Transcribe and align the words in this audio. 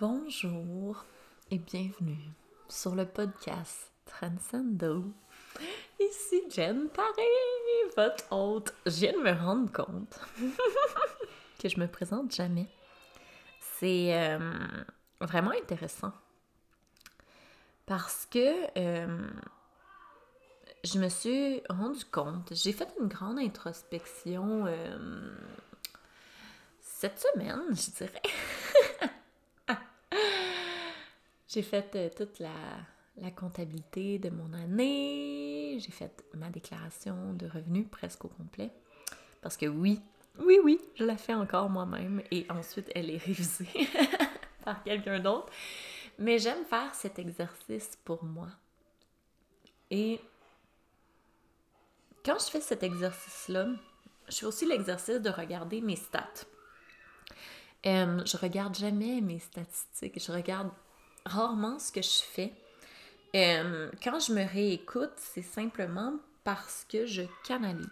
Bonjour 0.00 1.04
et 1.50 1.58
bienvenue 1.58 2.30
sur 2.70 2.94
le 2.94 3.04
podcast 3.04 3.92
Transcendo. 4.06 5.04
Ici 6.00 6.40
Jen 6.48 6.88
Paris, 6.88 7.92
votre 7.94 8.24
hôte. 8.32 8.72
Je 8.86 8.92
viens 8.92 9.12
de 9.12 9.18
me 9.18 9.32
rendre 9.32 9.70
compte 9.70 10.18
que 11.58 11.68
je 11.68 11.78
me 11.78 11.86
présente 11.86 12.34
jamais. 12.34 12.66
C'est 13.60 14.18
euh, 14.18 14.38
vraiment 15.20 15.50
intéressant 15.50 16.14
parce 17.84 18.24
que 18.24 18.78
euh, 18.78 19.28
je 20.82 20.98
me 20.98 21.10
suis 21.10 21.60
rendu 21.68 22.06
compte, 22.06 22.54
j'ai 22.54 22.72
fait 22.72 22.88
une 22.98 23.08
grande 23.08 23.38
introspection 23.38 24.64
euh, 24.66 25.36
cette 26.80 27.20
semaine, 27.20 27.64
je 27.72 27.90
dirais. 27.98 28.22
J'ai 31.52 31.62
fait 31.62 31.96
euh, 31.96 32.08
toute 32.16 32.38
la, 32.38 32.54
la, 33.16 33.32
comptabilité 33.32 34.20
de 34.20 34.30
mon 34.30 34.52
année. 34.52 35.78
J'ai 35.80 35.90
fait 35.90 36.24
ma 36.34 36.48
déclaration 36.48 37.32
de 37.32 37.48
revenus 37.48 37.86
presque 37.90 38.24
au 38.24 38.28
complet. 38.28 38.70
Parce 39.42 39.56
que 39.56 39.66
oui, 39.66 40.00
oui, 40.38 40.60
oui, 40.62 40.80
je 40.94 41.04
la 41.04 41.16
fais 41.16 41.34
encore 41.34 41.68
moi-même 41.68 42.22
et 42.30 42.46
ensuite 42.50 42.88
elle 42.94 43.10
est 43.10 43.16
révisée 43.16 43.66
par 44.64 44.84
quelqu'un 44.84 45.18
d'autre. 45.18 45.52
Mais 46.18 46.38
j'aime 46.38 46.64
faire 46.66 46.94
cet 46.94 47.18
exercice 47.18 47.98
pour 48.04 48.22
moi. 48.22 48.48
Et 49.90 50.20
quand 52.24 52.38
je 52.38 52.44
fais 52.44 52.60
cet 52.60 52.84
exercice-là, 52.84 53.66
je 54.28 54.36
fais 54.36 54.46
aussi 54.46 54.66
l'exercice 54.66 55.20
de 55.20 55.30
regarder 55.30 55.80
mes 55.80 55.96
stats. 55.96 56.44
Euh, 57.86 58.24
je 58.24 58.36
regarde 58.36 58.76
jamais 58.76 59.20
mes 59.20 59.40
statistiques. 59.40 60.22
Je 60.22 60.30
regarde 60.30 60.70
rarement 61.30 61.78
ce 61.78 61.92
que 61.92 62.02
je 62.02 62.22
fais. 62.22 62.52
Euh, 63.34 63.90
quand 64.02 64.18
je 64.18 64.32
me 64.32 64.44
réécoute, 64.44 65.12
c'est 65.16 65.42
simplement 65.42 66.14
parce 66.44 66.84
que 66.88 67.06
je 67.06 67.22
canalise. 67.44 67.86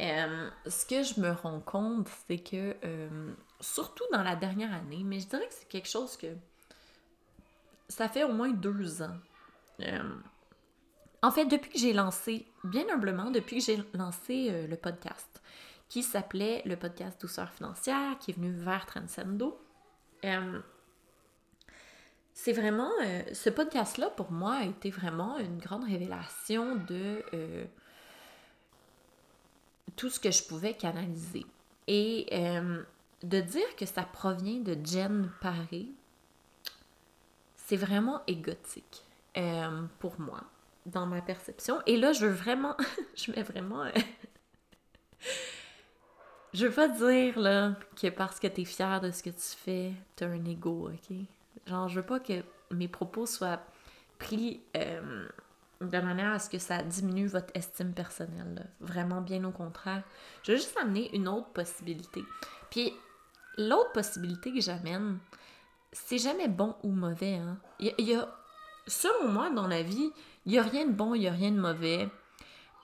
Euh, 0.00 0.50
ce 0.66 0.86
que 0.86 1.02
je 1.02 1.20
me 1.20 1.30
rends 1.32 1.60
compte, 1.60 2.08
c'est 2.26 2.38
que, 2.38 2.76
euh, 2.84 3.32
surtout 3.60 4.04
dans 4.12 4.22
la 4.22 4.36
dernière 4.36 4.72
année, 4.72 5.02
mais 5.04 5.20
je 5.20 5.28
dirais 5.28 5.46
que 5.46 5.54
c'est 5.54 5.68
quelque 5.68 5.88
chose 5.88 6.16
que 6.16 6.28
ça 7.88 8.08
fait 8.08 8.24
au 8.24 8.32
moins 8.32 8.50
deux 8.50 9.02
ans. 9.02 9.16
en 11.22 11.30
fait, 11.30 11.46
depuis 11.46 11.70
que 11.70 11.78
j'ai 11.78 11.92
lancé, 11.92 12.46
bien 12.64 12.84
humblement, 12.92 13.30
depuis 13.30 13.58
que 13.58 13.64
j'ai 13.64 13.82
lancé 13.94 14.66
le 14.68 14.76
podcast, 14.76 15.42
qui 15.88 16.02
s'appelait 16.02 16.62
le 16.64 16.76
podcast 16.76 17.20
Douceur 17.20 17.50
financière, 17.50 18.18
qui 18.18 18.30
est 18.30 18.34
venu 18.34 18.52
vers 18.52 18.86
Transcendo, 18.86 19.58
c'est 22.34 22.52
vraiment, 22.52 22.90
euh, 23.04 23.22
ce 23.32 23.48
podcast-là, 23.48 24.10
pour 24.10 24.32
moi, 24.32 24.56
a 24.56 24.64
été 24.64 24.90
vraiment 24.90 25.38
une 25.38 25.58
grande 25.58 25.84
révélation 25.84 26.74
de 26.74 27.24
euh, 27.32 27.64
tout 29.94 30.10
ce 30.10 30.18
que 30.18 30.32
je 30.32 30.42
pouvais 30.42 30.74
canaliser. 30.74 31.46
Et 31.86 32.26
euh, 32.32 32.82
de 33.22 33.40
dire 33.40 33.76
que 33.76 33.86
ça 33.86 34.02
provient 34.02 34.58
de 34.58 34.76
Jen 34.84 35.30
Paré, 35.40 35.86
c'est 37.56 37.76
vraiment 37.76 38.20
égotique 38.26 39.04
pour 39.98 40.20
moi, 40.20 40.44
dans 40.86 41.06
ma 41.06 41.20
perception. 41.20 41.80
Et 41.86 41.96
là, 41.96 42.12
je 42.12 42.26
veux 42.26 42.32
vraiment, 42.32 42.76
je 43.16 43.32
mets 43.32 43.42
vraiment... 43.42 43.84
je 46.52 46.66
veux 46.66 46.72
pas 46.72 46.88
dire, 46.88 47.38
là, 47.38 47.74
que 48.00 48.08
parce 48.10 48.38
que 48.38 48.46
tu 48.48 48.60
es 48.62 48.64
fier 48.64 49.00
de 49.00 49.10
ce 49.10 49.22
que 49.22 49.30
tu 49.30 49.56
fais, 49.56 49.92
tu 50.16 50.24
as 50.24 50.28
un 50.28 50.44
ego, 50.44 50.90
OK? 50.90 51.16
Genre, 51.66 51.88
je 51.88 51.96
veux 51.96 52.06
pas 52.06 52.20
que 52.20 52.42
mes 52.70 52.88
propos 52.88 53.26
soient 53.26 53.60
pris 54.18 54.60
euh, 54.76 55.26
de 55.80 55.98
manière 56.00 56.32
à 56.32 56.38
ce 56.38 56.48
que 56.50 56.58
ça 56.58 56.82
diminue 56.82 57.26
votre 57.26 57.52
estime 57.54 57.92
personnelle. 57.92 58.66
Vraiment, 58.80 59.20
bien 59.20 59.44
au 59.44 59.50
contraire. 59.50 60.02
Je 60.42 60.52
veux 60.52 60.58
juste 60.58 60.76
amener 60.76 61.14
une 61.14 61.28
autre 61.28 61.48
possibilité. 61.48 62.24
Puis, 62.70 62.92
l'autre 63.58 63.92
possibilité 63.92 64.52
que 64.52 64.60
j'amène, 64.60 65.18
c'est 65.92 66.18
jamais 66.18 66.48
bon 66.48 66.74
ou 66.82 66.90
mauvais. 66.90 67.36
Hein. 67.36 67.58
Il, 67.78 67.92
y 67.98 68.14
a, 68.14 68.28
selon 68.86 69.28
moi, 69.28 69.50
dans 69.50 69.66
la 69.66 69.82
vie, 69.82 70.10
il 70.46 70.52
n'y 70.52 70.58
a 70.58 70.62
rien 70.62 70.86
de 70.86 70.92
bon, 70.92 71.14
il 71.14 71.20
n'y 71.20 71.28
a 71.28 71.32
rien 71.32 71.50
de 71.50 71.60
mauvais. 71.60 72.08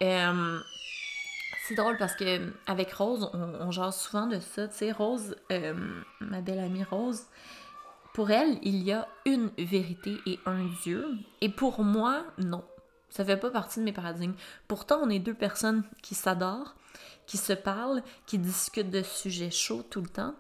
Euh, 0.02 0.60
c'est 1.66 1.74
drôle 1.74 1.97
parce 1.98 2.14
que 2.14 2.52
avec 2.66 2.92
Rose, 2.92 3.30
on, 3.32 3.66
on 3.66 3.70
jase 3.70 3.97
souvent 3.97 4.26
de 4.26 4.41
ça. 4.41 4.68
Tu 4.68 4.76
sais, 4.76 4.92
Rose, 4.92 5.36
euh, 5.52 5.74
ma 6.20 6.41
belle 6.41 6.60
amie 6.60 6.84
Rose, 6.84 7.26
pour 8.12 8.31
elle, 8.31 8.59
il 8.62 8.82
y 8.82 8.93
a 8.93 9.09
une 9.25 9.50
vérité 9.59 10.19
et 10.26 10.38
un 10.47 10.65
Dieu. 10.82 11.06
Et 11.41 11.48
pour 11.48 11.82
moi, 11.82 12.25
non. 12.38 12.65
Ça 13.09 13.25
fait 13.25 13.37
pas 13.37 13.50
partie 13.50 13.81
de 13.81 13.84
mes 13.84 13.93
paradigmes. 13.93 14.34
Pourtant, 14.69 15.00
on 15.03 15.10
est 15.10 15.19
deux 15.19 15.34
personnes 15.34 15.84
qui 16.03 16.15
s'adorent, 16.15 16.76
qui 17.26 17.37
se 17.37 17.53
parlent, 17.53 18.03
qui 18.26 18.38
discutent 18.38 18.91
de 18.91 19.03
sujets 19.03 19.50
chauds 19.50 19.82
tout 19.82 20.00
le 20.00 20.09
temps, 20.09 20.34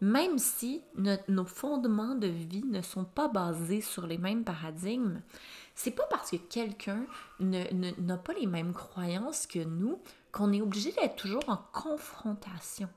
même 0.00 0.38
si 0.38 0.82
nos 1.28 1.44
fondements 1.44 2.14
de 2.16 2.26
vie 2.26 2.64
ne 2.64 2.82
sont 2.82 3.04
pas 3.04 3.28
basés 3.28 3.80
sur 3.80 4.06
les 4.06 4.18
mêmes 4.18 4.44
paradigmes. 4.44 5.20
C'est 5.74 5.92
pas 5.92 6.06
parce 6.10 6.32
que 6.32 6.36
quelqu'un 6.36 7.06
n'a 7.40 8.16
pas 8.18 8.34
les 8.34 8.46
mêmes 8.46 8.72
croyances 8.72 9.46
que 9.46 9.60
nous 9.60 10.00
qu'on 10.32 10.52
est 10.52 10.60
obligé 10.60 10.92
d'être 10.92 11.16
toujours 11.16 11.48
en 11.48 11.58
confrontation. 11.72 12.88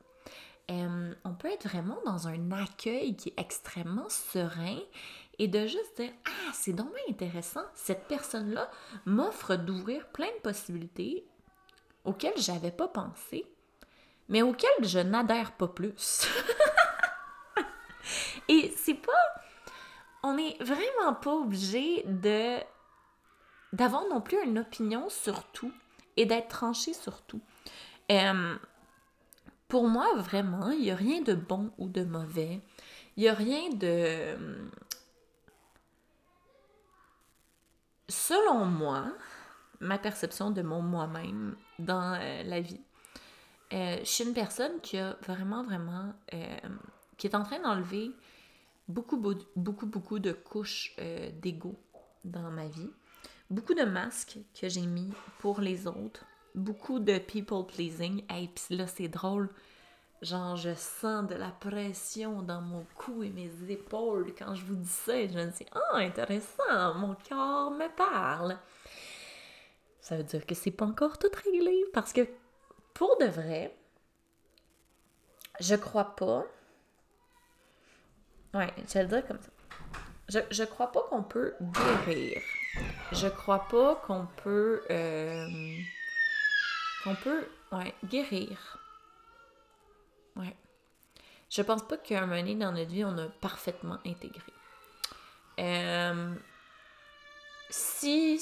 On 0.69 1.33
peut 1.33 1.51
être 1.51 1.67
vraiment 1.67 1.97
dans 2.05 2.27
un 2.27 2.51
accueil 2.51 3.15
qui 3.15 3.29
est 3.29 3.39
extrêmement 3.39 4.09
serein 4.09 4.79
et 5.37 5.47
de 5.47 5.65
juste 5.67 5.97
dire 5.97 6.11
Ah, 6.25 6.51
c'est 6.53 6.73
donc 6.73 6.91
intéressant, 7.09 7.63
cette 7.73 8.07
personne-là 8.07 8.69
m'offre 9.05 9.55
d'ouvrir 9.55 10.07
plein 10.07 10.27
de 10.27 10.41
possibilités 10.41 11.25
auxquelles 12.03 12.37
j'avais 12.37 12.71
pas 12.71 12.87
pensé, 12.87 13.45
mais 14.29 14.41
auxquelles 14.41 14.83
je 14.83 14.99
n'adhère 14.99 15.51
pas 15.53 15.67
plus. 15.67 16.27
et 18.47 18.73
c'est 18.77 18.93
pas. 18.93 19.11
On 20.23 20.35
n'est 20.35 20.57
vraiment 20.59 21.13
pas 21.13 21.33
obligé 21.33 22.03
de 22.05 22.57
d'avoir 23.73 24.07
non 24.07 24.21
plus 24.21 24.41
une 24.43 24.59
opinion 24.59 25.09
sur 25.09 25.43
tout 25.51 25.73
et 26.15 26.25
d'être 26.25 26.47
tranché 26.47 26.93
sur 26.93 27.21
tout. 27.23 27.41
Pour 29.67 29.87
moi, 29.87 30.13
vraiment, 30.15 30.69
il 30.69 30.81
n'y 30.81 30.91
a 30.91 30.95
rien 30.95 31.21
de 31.21 31.33
bon 31.33 31.71
ou 31.77 31.89
de 31.89 32.03
mauvais. 32.03 32.61
Il 33.17 33.23
n'y 33.23 33.29
a 33.29 33.33
rien 33.33 33.69
de... 33.69 34.37
Selon 38.07 38.65
moi, 38.65 39.11
ma 39.79 39.97
perception 39.97 40.51
de 40.51 40.61
mon 40.61 40.81
moi-même 40.81 41.55
dans 41.79 42.13
euh, 42.13 42.43
la 42.43 42.61
vie, 42.61 42.81
euh, 43.73 43.97
je 43.99 44.05
suis 44.05 44.23
une 44.23 44.33
personne 44.33 44.79
qui 44.81 44.97
a 44.97 45.17
vraiment, 45.23 45.63
vraiment... 45.63 46.13
Euh, 46.33 46.57
qui 47.17 47.27
est 47.27 47.35
en 47.35 47.43
train 47.43 47.59
d'enlever 47.59 48.11
beaucoup, 48.87 49.17
beaucoup, 49.55 49.85
beaucoup 49.85 50.19
de 50.19 50.33
couches 50.33 50.95
d'ego 51.41 51.75
dans 52.25 52.51
ma 52.51 52.67
vie. 52.67 52.89
Beaucoup 53.49 53.73
de 53.73 53.83
masques 53.83 54.37
que 54.59 54.67
j'ai 54.67 54.85
mis 54.85 55.09
pour 55.39 55.61
les 55.61 55.87
autres 55.87 56.25
beaucoup 56.55 56.99
de 56.99 57.17
people 57.19 57.65
pleasing. 57.65 58.23
Et 58.33 58.47
puis 58.47 58.75
là, 58.75 58.87
c'est 58.87 59.07
drôle. 59.07 59.49
Genre, 60.21 60.55
je 60.55 60.73
sens 60.73 61.27
de 61.27 61.35
la 61.35 61.49
pression 61.51 62.41
dans 62.41 62.61
mon 62.61 62.85
cou 62.95 63.21
et 63.23 63.29
mes 63.29 63.51
épaules 63.69 64.33
quand 64.37 64.55
je 64.55 64.65
vous 64.65 64.75
dis 64.75 64.87
ça. 64.87 65.13
je 65.13 65.33
me 65.33 65.45
dis, 65.45 65.65
ah, 65.73 65.97
intéressant, 65.97 66.95
mon 66.95 67.15
corps 67.27 67.71
me 67.71 67.87
parle. 67.95 68.57
Ça 69.99 70.17
veut 70.17 70.23
dire 70.23 70.45
que 70.45 70.55
c'est 70.55 70.71
pas 70.71 70.85
encore 70.85 71.17
tout 71.17 71.31
réglé 71.43 71.83
parce 71.93 72.13
que 72.13 72.21
pour 72.93 73.17
de 73.17 73.25
vrai, 73.25 73.75
je 75.59 75.75
crois 75.75 76.15
pas. 76.15 76.45
Ouais, 78.53 78.73
je 78.87 78.93
vais 78.93 79.03
le 79.03 79.09
dire 79.09 79.27
comme 79.27 79.41
ça. 79.41 79.49
Je, 80.29 80.39
je 80.49 80.63
crois 80.63 80.91
pas 80.91 81.01
qu'on 81.09 81.23
peut 81.23 81.53
guérir. 81.59 82.41
Je 83.11 83.27
crois 83.27 83.67
pas 83.67 83.95
qu'on 84.07 84.27
peut. 84.43 84.81
Euh, 84.89 85.47
on 87.05 87.15
peut, 87.15 87.47
guérir. 88.05 88.79
Ouais. 90.35 90.55
Je 91.49 91.61
pense 91.61 91.83
pas 91.83 91.97
qu'à 91.97 92.23
un 92.23 92.25
moment 92.25 92.39
donné 92.39 92.55
dans 92.55 92.71
notre 92.71 92.89
vie, 92.89 93.03
on 93.05 93.17
a 93.17 93.27
parfaitement 93.27 93.99
intégré. 94.05 94.41
Euh, 95.59 96.33
si 97.69 98.41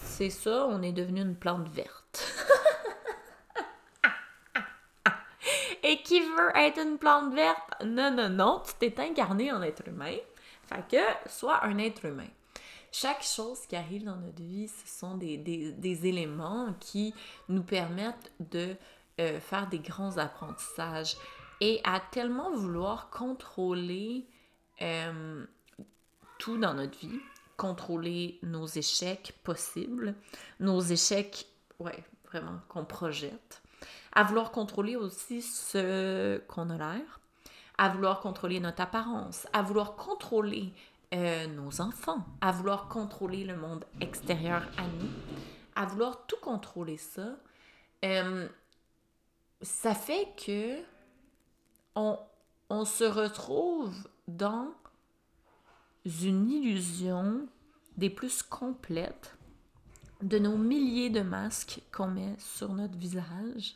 c'est 0.00 0.30
ça, 0.30 0.66
on 0.66 0.82
est 0.82 0.92
devenu 0.92 1.22
une 1.22 1.36
plante 1.36 1.68
verte. 1.68 2.24
Et 5.82 6.02
qui 6.02 6.20
veut 6.20 6.52
être 6.56 6.78
une 6.80 6.98
plante 6.98 7.34
verte? 7.34 7.82
Non, 7.84 8.10
non, 8.10 8.30
non, 8.30 8.62
tu 8.64 8.72
t'es 8.90 8.98
incarné 9.00 9.52
en 9.52 9.60
être 9.62 9.86
humain. 9.86 10.16
Fait 10.62 10.86
que, 10.90 11.28
sois 11.28 11.62
un 11.64 11.76
être 11.78 12.06
humain 12.06 12.28
chaque 12.94 13.24
chose 13.24 13.66
qui 13.66 13.74
arrive 13.74 14.04
dans 14.04 14.14
notre 14.14 14.40
vie, 14.40 14.68
ce 14.68 15.00
sont 15.00 15.16
des, 15.16 16.06
éléments 16.06 16.72
qui 16.78 17.12
nous 17.48 17.64
permettent 17.64 18.30
de 18.38 18.76
euh, 19.20 19.40
faire 19.40 19.68
des 19.68 19.80
grands 19.80 20.16
apprentissages. 20.16 21.16
Et 21.60 21.80
à 21.82 21.98
tellement 21.98 22.52
vouloir 22.52 23.10
contrôler 23.10 24.28
euh, 24.80 25.44
tout 26.38 26.56
dans 26.56 26.74
notre 26.74 26.96
vie, 26.98 27.18
contrôler 27.56 28.38
nos 28.44 28.66
échecs 28.66 29.34
possibles, 29.42 30.14
nos 30.60 30.80
échecs, 30.80 31.48
ouais, 31.80 32.04
vraiment, 32.26 32.60
qu'on 32.68 32.84
projette, 32.84 33.60
à 34.12 34.22
vouloir 34.22 34.52
contrôler 34.52 34.94
aussi 34.94 35.42
ce 35.42 36.38
qu'on 36.46 36.70
a 36.70 36.78
l'air, 36.78 37.20
à 37.76 37.88
vouloir 37.88 38.20
contrôler 38.20 38.60
notre 38.60 38.82
apparence, 38.82 39.48
à 39.52 39.62
vouloir 39.62 39.96
contrôler 39.96 40.72
euh, 41.12 41.46
nos 41.46 41.80
enfants, 41.80 42.24
à 42.40 42.52
vouloir 42.52 42.88
contrôler 42.88 43.44
le 43.44 43.56
monde 43.56 43.84
extérieur 44.00 44.62
à 44.76 44.82
nous, 44.82 45.10
à 45.74 45.86
vouloir 45.86 46.26
tout 46.26 46.38
contrôler 46.40 46.96
ça, 46.96 47.36
euh, 48.04 48.48
ça 49.62 49.94
fait 49.94 50.28
que 50.36 50.78
on, 51.94 52.18
on 52.70 52.84
se 52.84 53.04
retrouve 53.04 53.94
dans 54.28 54.72
une 56.04 56.50
illusion 56.50 57.46
des 57.96 58.10
plus 58.10 58.42
complètes 58.42 59.36
de 60.22 60.38
nos 60.38 60.56
milliers 60.56 61.10
de 61.10 61.20
masques 61.20 61.80
qu'on 61.92 62.08
met 62.08 62.34
sur 62.38 62.72
notre 62.72 62.96
visage. 62.96 63.74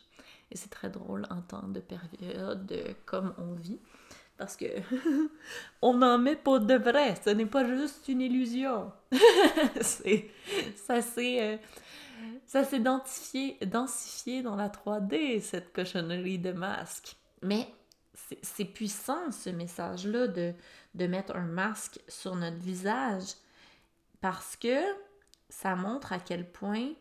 Et 0.50 0.56
c'est 0.56 0.70
très 0.70 0.88
drôle 0.88 1.26
en 1.30 1.42
temps 1.42 1.68
de 1.68 1.80
période 1.80 2.74
comme 3.04 3.34
on 3.38 3.54
vit. 3.54 3.78
Parce 4.38 4.56
que 4.56 4.66
on 5.82 5.94
n'en 5.94 6.16
met 6.16 6.36
pas 6.36 6.60
de 6.60 6.74
vrai, 6.74 7.16
ce 7.24 7.30
n'est 7.30 7.46
pas 7.46 7.66
juste 7.66 8.08
une 8.08 8.20
illusion. 8.20 8.92
ça 9.80 11.02
s'est 11.02 11.42
euh, 11.42 11.56
ça 12.46 12.64
s'est 12.64 12.80
densifié, 12.80 13.58
densifié 13.66 14.42
dans 14.42 14.56
la 14.56 14.68
3D, 14.68 15.40
cette 15.40 15.72
cochonnerie 15.72 16.38
de 16.38 16.52
masque. 16.52 17.16
Mais 17.42 17.72
c'est 18.42 18.64
puissant 18.64 19.30
ce 19.30 19.50
message-là 19.50 20.28
de, 20.28 20.54
de 20.94 21.06
mettre 21.06 21.36
un 21.36 21.46
masque 21.46 22.00
sur 22.08 22.34
notre 22.36 22.58
visage 22.58 23.34
parce 24.20 24.56
que 24.56 24.80
ça 25.48 25.76
montre 25.76 26.12
à 26.12 26.18
quel 26.18 26.50
point 26.50 26.92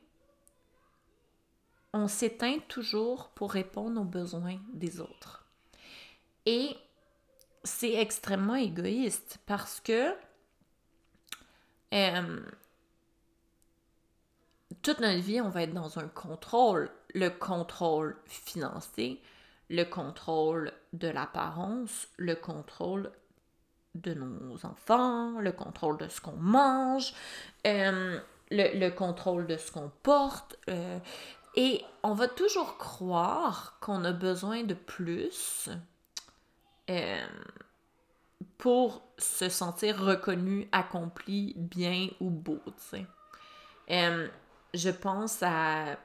on 1.94 2.07
s'éteint 2.07 2.60
toujours 2.68 3.30
pour 3.30 3.51
répondre 3.51 4.01
aux 4.01 4.06
besoins 4.06 4.60
des 4.74 5.00
autres. 5.00 5.45
Et 6.45 6.78
c'est 7.67 7.93
extrêmement 7.95 8.55
égoïste 8.55 9.39
parce 9.45 9.79
que 9.79 10.13
euh, 11.93 12.39
toute 14.81 14.99
notre 14.99 15.19
vie, 15.19 15.41
on 15.41 15.49
va 15.49 15.63
être 15.63 15.73
dans 15.73 15.99
un 15.99 16.07
contrôle. 16.07 16.89
Le 17.13 17.29
contrôle 17.29 18.17
financier, 18.25 19.21
le 19.69 19.83
contrôle 19.83 20.71
de 20.93 21.07
l'apparence, 21.07 22.07
le 22.17 22.35
contrôle 22.35 23.11
de 23.95 24.13
nos 24.13 24.65
enfants, 24.65 25.39
le 25.39 25.51
contrôle 25.51 25.97
de 25.97 26.07
ce 26.07 26.21
qu'on 26.21 26.37
mange, 26.37 27.13
euh, 27.65 28.19
le, 28.51 28.89
contrôle 28.89 29.47
de 29.47 29.57
ce 29.57 29.71
qu'on 29.71 29.91
porte. 30.03 30.57
Euh, 30.69 30.99
et 31.55 31.83
on 32.03 32.13
va 32.13 32.27
toujours 32.27 32.77
croire 32.77 33.77
qu'on 33.81 34.03
a 34.03 34.11
besoin 34.11 34.63
de 34.63 34.75
plus 34.75 35.69
euh, 36.89 37.28
pour 38.57 39.04
se 39.18 39.50
sentir 39.50 40.00
reconnu, 40.00 40.68
accompli, 40.72 41.54
bien 41.57 42.10
ou 42.19 42.30
beau. 42.30 42.60
je 43.89 44.89
pense 44.89 45.42
à 45.44 45.98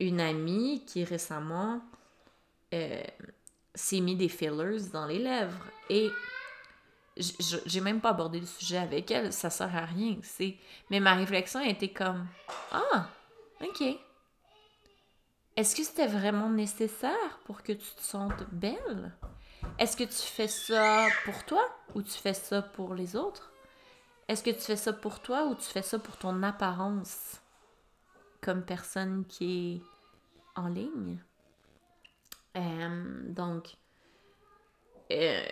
une 0.00 0.20
amie 0.20 0.84
qui 0.86 1.04
récemment 1.04 1.80
s'est 3.74 4.00
mis 4.00 4.16
des 4.16 4.28
fillers 4.28 4.88
dans 4.92 5.06
les 5.06 5.18
lèvres 5.18 5.64
et 5.88 6.10
j'ai 7.16 7.80
même 7.80 8.00
pas 8.00 8.10
abordé 8.10 8.40
le 8.40 8.46
sujet 8.46 8.78
avec 8.78 9.10
elle, 9.10 9.32
ça 9.32 9.48
sert 9.48 9.74
à 9.74 9.86
rien, 9.86 10.16
mais 10.90 11.00
ma 11.00 11.14
réflexion 11.14 11.60
a 11.60 11.66
été 11.66 11.88
comme 11.92 12.26
ah, 12.72 13.08
OK. 13.62 13.82
Est-ce 15.56 15.74
que 15.74 15.82
c'était 15.82 16.06
vraiment 16.06 16.50
nécessaire 16.50 17.38
pour 17.46 17.62
que 17.62 17.72
tu 17.72 17.88
te 17.96 18.02
sentes 18.02 18.44
belle? 18.52 19.12
Est-ce 19.78 19.96
que 19.96 20.04
tu 20.04 20.22
fais 20.22 20.48
ça 20.48 21.06
pour 21.24 21.44
toi 21.44 21.62
ou 21.94 22.02
tu 22.02 22.12
fais 22.12 22.34
ça 22.34 22.62
pour 22.62 22.94
les 22.94 23.14
autres? 23.14 23.52
Est-ce 24.28 24.42
que 24.42 24.50
tu 24.50 24.60
fais 24.60 24.76
ça 24.76 24.92
pour 24.92 25.20
toi 25.20 25.44
ou 25.46 25.54
tu 25.54 25.64
fais 25.64 25.82
ça 25.82 25.98
pour 25.98 26.16
ton 26.16 26.42
apparence 26.42 27.40
comme 28.40 28.64
personne 28.64 29.24
qui 29.26 29.76
est 29.76 30.60
en 30.60 30.68
ligne? 30.68 31.18
Donc 32.54 33.76
euh, 35.12 35.46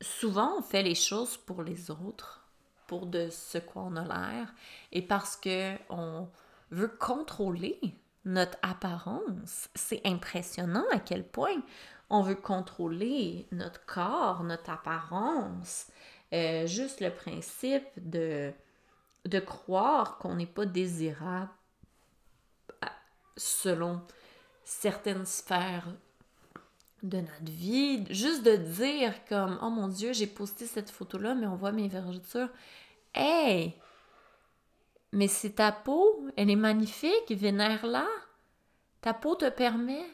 souvent, 0.00 0.58
on 0.58 0.62
fait 0.62 0.82
les 0.82 0.94
choses 0.94 1.36
pour 1.36 1.62
les 1.62 1.90
autres, 1.90 2.46
pour 2.86 3.06
de 3.06 3.28
ce 3.30 3.58
quoi 3.58 3.82
on 3.82 3.96
a 3.96 4.04
l'air, 4.04 4.54
et 4.92 5.02
parce 5.02 5.36
que 5.36 5.74
on 5.90 6.28
veut 6.70 6.88
contrôler 6.88 7.80
notre 8.24 8.58
apparence. 8.62 9.68
C'est 9.74 10.06
impressionnant 10.06 10.84
à 10.92 11.00
quel 11.00 11.26
point 11.26 11.62
on 12.10 12.22
veut 12.22 12.36
contrôler 12.36 13.46
notre 13.52 13.84
corps, 13.86 14.44
notre 14.44 14.70
apparence. 14.70 15.88
Euh, 16.32 16.66
juste 16.66 17.00
le 17.00 17.10
principe 17.10 17.86
de, 17.96 18.52
de 19.24 19.38
croire 19.38 20.18
qu'on 20.18 20.34
n'est 20.34 20.46
pas 20.46 20.66
désirable 20.66 21.50
selon 23.36 24.00
certaines 24.64 25.26
sphères 25.26 25.86
de 27.02 27.18
notre 27.18 27.52
vie, 27.52 28.04
juste 28.10 28.42
de 28.42 28.56
dire 28.56 29.12
comme 29.28 29.58
oh 29.62 29.70
mon 29.70 29.88
dieu, 29.88 30.12
j'ai 30.12 30.26
posté 30.26 30.66
cette 30.66 30.90
photo 30.90 31.18
là 31.18 31.34
mais 31.34 31.46
on 31.46 31.56
voit 31.56 31.72
mes 31.72 31.88
vergetures. 31.88 32.48
Hey! 33.14 33.74
Mais 35.12 35.28
c'est 35.28 35.56
ta 35.56 35.72
peau, 35.72 36.26
elle 36.36 36.50
est 36.50 36.56
magnifique, 36.56 37.30
vénère 37.30 37.86
là. 37.86 38.06
Ta 39.00 39.14
peau 39.14 39.34
te 39.34 39.48
permet 39.48 40.04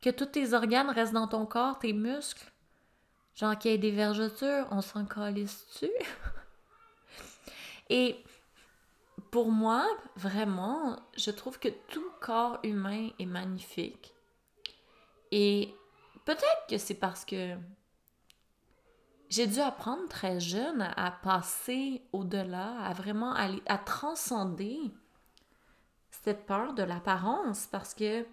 que 0.00 0.10
tous 0.10 0.26
tes 0.26 0.54
organes 0.54 0.90
restent 0.90 1.12
dans 1.12 1.28
ton 1.28 1.46
corps, 1.46 1.78
tes 1.78 1.92
muscles. 1.92 2.50
Genre 3.34 3.58
qu'il 3.58 3.70
y 3.70 3.74
ait 3.74 3.78
des 3.78 3.90
vergetures, 3.90 4.66
on 4.70 4.80
s'en 4.80 5.04
calisse-tu? 5.04 5.90
Et 7.88 8.22
pour 9.30 9.50
moi, 9.50 9.86
vraiment, 10.16 10.96
je 11.16 11.30
trouve 11.30 11.58
que 11.58 11.68
tout 11.88 12.10
corps 12.20 12.58
humain 12.62 13.10
est 13.18 13.26
magnifique. 13.26 14.14
Et 15.30 15.74
Peut-être 16.24 16.66
que 16.68 16.78
c'est 16.78 16.94
parce 16.94 17.24
que 17.24 17.56
j'ai 19.28 19.46
dû 19.46 19.58
apprendre 19.58 20.06
très 20.08 20.38
jeune 20.38 20.82
à, 20.96 21.10
passer 21.10 22.02
au-delà, 22.12 22.78
à 22.80 22.92
vraiment 22.92 23.32
aller, 23.32 23.62
à 23.66 23.78
transcender 23.78 24.78
cette 26.10 26.46
peur 26.46 26.74
de 26.74 26.82
l'apparence 26.82 27.66
parce 27.66 27.94
que 27.94 28.24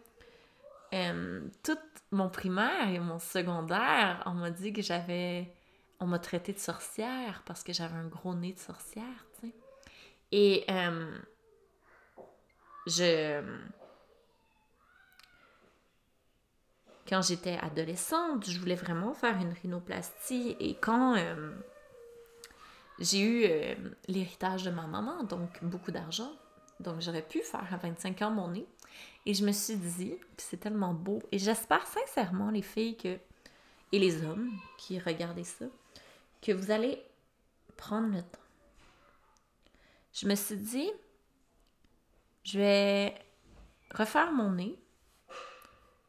euh, 0.94 1.42
tout 1.64 1.78
mon 2.12 2.30
primaire 2.30 2.90
et 2.90 3.00
mon 3.00 3.20
secondaire, 3.20 4.24
on 4.26 4.32
m'a 4.32 4.52
dit 4.52 4.74
que 4.74 4.82
j'avais. 4.82 5.54
On 6.00 6.06
m'a 6.06 6.20
traité 6.20 6.54
de 6.54 6.60
sorcière 6.60 7.42
parce 7.46 7.64
que 7.64 7.74
j'avais 7.74 7.96
un 7.96 8.08
gros 8.08 8.36
nez 8.36 8.54
de 8.54 8.60
sorcière, 8.60 9.26
tu 9.40 9.48
sais. 9.48 9.56
Et 10.32 10.64
euh, 10.70 11.18
je 12.86 13.42
quand 17.10 17.22
j'étais 17.22 17.58
adolescente, 17.58 18.50
je 18.50 18.60
voulais 18.60 18.76
vraiment 18.76 19.14
faire 19.14 19.38
une 19.38 19.54
rhinoplastie. 19.54 20.58
Et 20.60 20.76
quand 20.76 21.16
euh, 21.16 21.52
j'ai 23.00 23.22
eu 23.22 23.78
l'héritage 24.10 24.64
de 24.64 24.72
ma 24.72 24.88
maman, 24.88 25.24
donc 25.24 25.64
beaucoup 25.64 25.92
d'argent, 25.92 26.34
donc 26.80 27.02
j'aurais 27.02 27.22
pu 27.22 27.42
faire 27.42 27.74
à 27.74 27.78
25 27.78 28.22
ans 28.22 28.32
mon 28.32 28.50
nez. 28.50 28.68
Et 29.26 29.34
je 29.34 29.46
me 29.46 29.52
suis 29.52 29.76
dit, 29.76 30.16
c'est 30.38 30.60
tellement 30.60 30.94
beau, 30.94 31.22
et 31.32 31.40
j'espère 31.40 31.86
sincèrement, 31.86 32.50
les 32.50 32.62
filles 32.62 32.96
que, 32.96 33.20
et 33.92 34.00
les 34.00 34.24
hommes 34.24 34.52
qui 34.78 35.00
regardaient 35.00 35.44
ça, 35.44 35.66
que 36.42 36.52
vous 36.52 36.72
allez 36.72 37.04
prendre 37.76 38.16
le 38.16 38.22
temps. 38.22 38.40
Je 40.14 40.28
me 40.28 40.36
suis 40.36 40.58
dit, 40.58 40.90
je 42.44 42.58
vais 42.58 43.14
refaire 43.94 44.32
mon 44.32 44.52
nez 44.52 44.80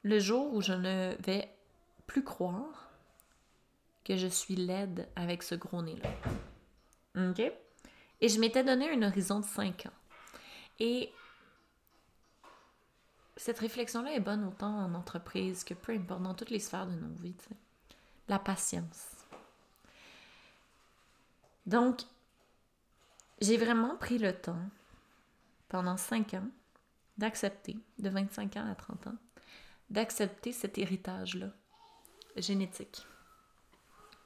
le 0.03 0.19
jour 0.21 0.55
où 0.55 0.63
je 0.63 0.73
ne 0.73 1.15
vais 1.21 1.51
plus 2.07 2.23
croire 2.23 2.91
que 4.05 4.17
je 4.17 4.27
suis 4.27 4.57
laide 4.57 5.09
avec 5.17 5.43
ce 5.43 5.55
gros 5.55 5.83
nez-là. 5.83 6.09
OK? 7.31 7.41
Et 8.21 8.29
je 8.29 8.41
m'étais 8.41 8.65
donné 8.65 8.91
un 8.91 9.03
horizon 9.03 9.41
de 9.41 9.45
5 9.45 9.87
ans. 9.87 9.98
Et 10.79 11.13
cette 13.37 13.59
réflexion-là 13.59 14.13
est 14.13 14.21
bonne 14.21 14.45
autant 14.45 14.85
en 14.85 14.95
entreprise 14.95 15.65
que 15.65 15.75
peu 15.75 15.93
importe, 15.93 16.23
dans 16.23 16.35
toutes 16.35 16.51
les 16.51 16.59
sphères 16.59 16.87
de 16.87 16.95
nos 16.95 17.15
vies. 17.15 17.35
La 18.29 18.39
patience. 18.39 19.07
Donc, 21.67 22.03
j'ai 23.41 23.57
vraiment 23.57 23.97
pris 23.97 24.19
le 24.19 24.33
temps, 24.33 24.61
pendant 25.69 25.97
5 25.97 26.35
ans, 26.35 26.49
d'accepter, 27.17 27.77
de 27.99 28.09
25 28.09 28.57
ans 28.57 28.71
à 28.71 28.75
30 28.75 29.07
ans, 29.09 29.17
d'accepter 29.91 30.53
cet 30.53 30.79
héritage-là, 30.79 31.49
génétique, 32.37 33.07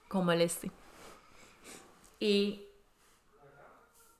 qu'on 0.09 0.23
m'a 0.23 0.37
laissé. 0.37 0.71
Et 2.21 2.66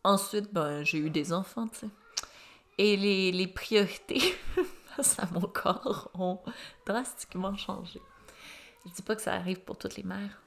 ensuite, 0.05 0.53
ben, 0.53 0.83
j'ai 0.83 0.99
eu 0.99 1.11
des 1.11 1.33
enfants, 1.33 1.69
tu 1.69 1.81
sais. 1.81 1.91
Et 2.79 2.97
les, 2.97 3.33
les 3.33 3.47
priorités 3.47 4.21
face 4.97 5.19
à 5.19 5.26
mon 5.33 5.43
corps 5.43 6.11
ont 6.14 6.41
drastiquement 6.87 7.57
changé. 7.57 8.00
Je 8.85 8.91
dis 8.91 9.02
pas 9.02 9.14
que 9.14 9.23
ça 9.23 9.35
arrive 9.35 9.61
pour 9.61 9.76
toutes 9.76 9.97
les 9.97 10.02
mères. 10.02 10.43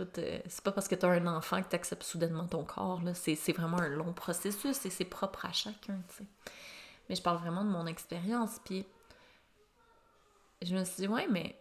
Euh, 0.00 0.40
c'est 0.46 0.62
pas 0.62 0.72
parce 0.72 0.88
que 0.88 0.94
tu 0.94 1.06
as 1.06 1.08
un 1.08 1.26
enfant 1.26 1.62
que 1.62 1.68
tu 1.68 1.76
acceptes 1.76 2.02
soudainement 2.02 2.46
ton 2.46 2.64
corps. 2.64 3.00
C'est 3.14 3.52
vraiment 3.52 3.78
un 3.78 3.88
long 3.88 4.12
processus 4.12 4.84
et 4.86 4.90
c'est 4.90 5.04
propre 5.04 5.46
à 5.46 5.52
chacun. 5.52 6.00
Mais 7.08 7.14
je 7.14 7.22
parle 7.22 7.38
vraiment 7.38 7.64
de 7.64 7.70
mon 7.70 7.86
expérience. 7.86 8.60
Puis 8.64 8.86
je 10.62 10.74
me 10.74 10.84
suis 10.84 11.02
dit, 11.02 11.08
ouais, 11.08 11.26
mais 11.28 11.58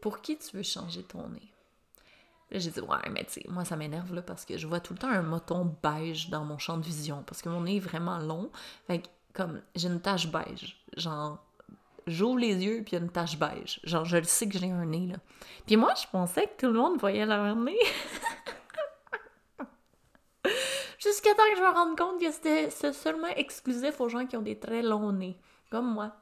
pour 0.00 0.20
qui 0.20 0.36
tu 0.38 0.56
veux 0.56 0.62
changer 0.62 1.02
ton 1.02 1.28
nez? 1.28 1.51
J'ai 2.58 2.70
dit, 2.70 2.80
ouais, 2.80 3.10
mais 3.10 3.24
tu 3.24 3.40
moi, 3.48 3.64
ça 3.64 3.76
m'énerve 3.76 4.14
là 4.14 4.22
parce 4.22 4.44
que 4.44 4.58
je 4.58 4.66
vois 4.66 4.80
tout 4.80 4.92
le 4.92 4.98
temps 4.98 5.08
un 5.08 5.22
moton 5.22 5.74
beige 5.82 6.28
dans 6.28 6.44
mon 6.44 6.58
champ 6.58 6.76
de 6.76 6.84
vision 6.84 7.22
parce 7.26 7.40
que 7.42 7.48
mon 7.48 7.62
nez 7.62 7.76
est 7.76 7.80
vraiment 7.80 8.18
long. 8.18 8.50
Fait 8.86 9.02
comme, 9.32 9.62
j'ai 9.74 9.88
une 9.88 10.00
tache 10.00 10.30
beige. 10.30 10.76
Genre, 10.96 11.42
j'ouvre 12.06 12.38
les 12.38 12.54
yeux 12.64 12.82
puis 12.84 12.92
il 12.92 12.98
y 12.98 12.98
a 12.98 13.00
une 13.00 13.10
tache 13.10 13.38
beige. 13.38 13.80
Genre, 13.84 14.04
je 14.04 14.18
le 14.18 14.24
sais 14.24 14.48
que 14.48 14.58
j'ai 14.58 14.70
un 14.70 14.84
nez, 14.84 15.06
là. 15.06 15.16
Puis 15.66 15.76
moi, 15.76 15.94
je 15.94 16.06
pensais 16.10 16.46
que 16.46 16.66
tout 16.66 16.72
le 16.72 16.78
monde 16.78 16.98
voyait 17.00 17.26
leur 17.26 17.56
nez. 17.56 17.78
Jusqu'à 20.98 21.30
temps 21.34 21.42
que 21.50 21.56
je 21.56 21.62
me 21.62 21.72
rende 21.72 21.98
compte 21.98 22.20
que 22.20 22.30
c'était 22.30 22.70
seulement 22.92 23.28
exclusif 23.28 24.00
aux 24.00 24.08
gens 24.08 24.26
qui 24.26 24.36
ont 24.36 24.42
des 24.42 24.58
très 24.58 24.82
longs 24.82 25.12
nez, 25.12 25.36
comme 25.70 25.92
moi. 25.92 26.12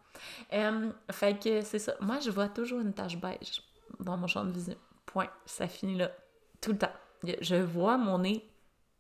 Euh, 0.53 0.91
fait 1.11 1.39
que 1.39 1.63
c'est 1.63 1.79
ça. 1.79 1.95
Moi, 2.01 2.19
je 2.21 2.31
vois 2.31 2.49
toujours 2.49 2.81
une 2.81 2.95
tache 2.95 3.17
beige 3.19 3.63
dans 3.99 4.17
mon 4.17 4.27
champ 4.27 4.45
de 4.45 4.53
vision. 4.53 4.77
Point. 5.13 5.31
Ça 5.47 5.67
finit 5.69 5.97
là. 5.97 6.11
Tout 6.61 6.73
le 6.73 6.79
temps. 6.79 6.93
Je 7.41 7.57
vois 7.57 7.99
mon 7.99 8.19
nez 8.19 8.49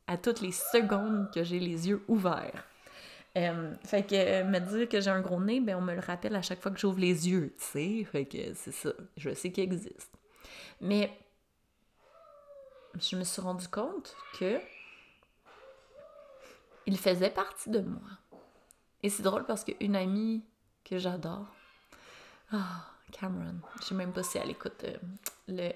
à 0.06 0.16
toutes 0.16 0.40
les 0.40 0.52
secondes 0.52 1.30
que 1.32 1.44
j'ai 1.44 1.60
les 1.60 1.88
yeux 1.88 2.02
ouverts. 2.08 2.64
Euh, 3.38 3.74
fait 3.84 4.02
que 4.02 4.14
euh, 4.16 4.44
me 4.44 4.58
dire 4.58 4.88
que 4.88 5.00
j'ai 5.00 5.10
un 5.10 5.20
gros 5.20 5.40
nez, 5.40 5.60
ben 5.60 5.76
on 5.76 5.80
me 5.80 5.94
le 5.94 6.00
rappelle 6.00 6.34
à 6.34 6.42
chaque 6.42 6.60
fois 6.60 6.72
que 6.72 6.80
j'ouvre 6.80 6.98
les 6.98 7.28
yeux, 7.28 7.54
tu 7.58 7.64
sais. 7.64 8.04
Fait 8.04 8.24
que 8.24 8.54
c'est 8.54 8.72
ça. 8.72 8.90
Je 9.16 9.32
sais 9.32 9.52
qu'il 9.52 9.62
existe. 9.62 10.10
Mais 10.80 11.16
je 12.98 13.14
me 13.16 13.22
suis 13.22 13.40
rendu 13.40 13.68
compte 13.68 14.16
que 14.38 14.58
il 16.86 16.98
faisait 16.98 17.30
partie 17.30 17.70
de 17.70 17.80
moi. 17.80 18.00
Et 19.04 19.10
c'est 19.10 19.22
drôle 19.22 19.44
parce 19.44 19.64
qu'une 19.64 19.94
amie 19.94 20.42
que 20.84 20.98
j'adore, 20.98 21.46
ah, 22.52 22.84
Cameron, 23.10 23.56
je 23.80 23.86
sais 23.86 23.94
même 23.94 24.12
pas 24.12 24.22
si 24.22 24.38
elle 24.38 24.50
écoute 24.50 24.84
euh, 24.84 24.96
le, 25.48 25.70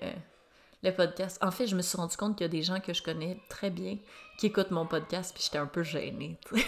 le 0.82 0.94
podcast. 0.94 1.38
En 1.42 1.50
fait, 1.50 1.66
je 1.66 1.76
me 1.76 1.82
suis 1.82 1.96
rendu 1.96 2.16
compte 2.16 2.36
qu'il 2.36 2.44
y 2.44 2.48
a 2.48 2.48
des 2.48 2.62
gens 2.62 2.80
que 2.80 2.92
je 2.92 3.02
connais 3.02 3.40
très 3.48 3.70
bien 3.70 3.98
qui 4.38 4.46
écoutent 4.46 4.70
mon 4.70 4.86
podcast, 4.86 5.34
puis 5.34 5.42
j'étais 5.44 5.58
un 5.58 5.66
peu 5.66 5.82
gênée. 5.82 6.38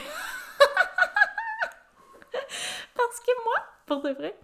pour 3.87 4.03
de 4.03 4.11
vrai. 4.11 4.37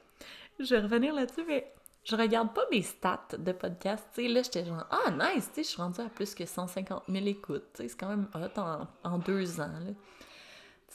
Je 0.58 0.74
vais 0.74 0.80
revenir 0.80 1.14
là-dessus, 1.14 1.44
mais 1.46 1.72
je 2.04 2.16
regarde 2.16 2.54
pas 2.54 2.64
mes 2.70 2.82
stats 2.82 3.28
de 3.36 3.52
podcast. 3.52 4.06
Là, 4.16 4.42
j'étais 4.42 4.64
genre, 4.64 4.86
ah, 4.90 5.10
nice, 5.10 5.50
je 5.56 5.62
suis 5.62 5.82
rendue 5.82 6.00
à 6.00 6.08
plus 6.08 6.34
que 6.34 6.46
150 6.46 7.04
000 7.08 7.26
écoutes. 7.26 7.64
C'est 7.74 7.96
quand 7.98 8.08
même 8.08 8.28
hot 8.34 8.60
en, 9.04 9.18
deux 9.18 9.60
ans, 9.60 9.70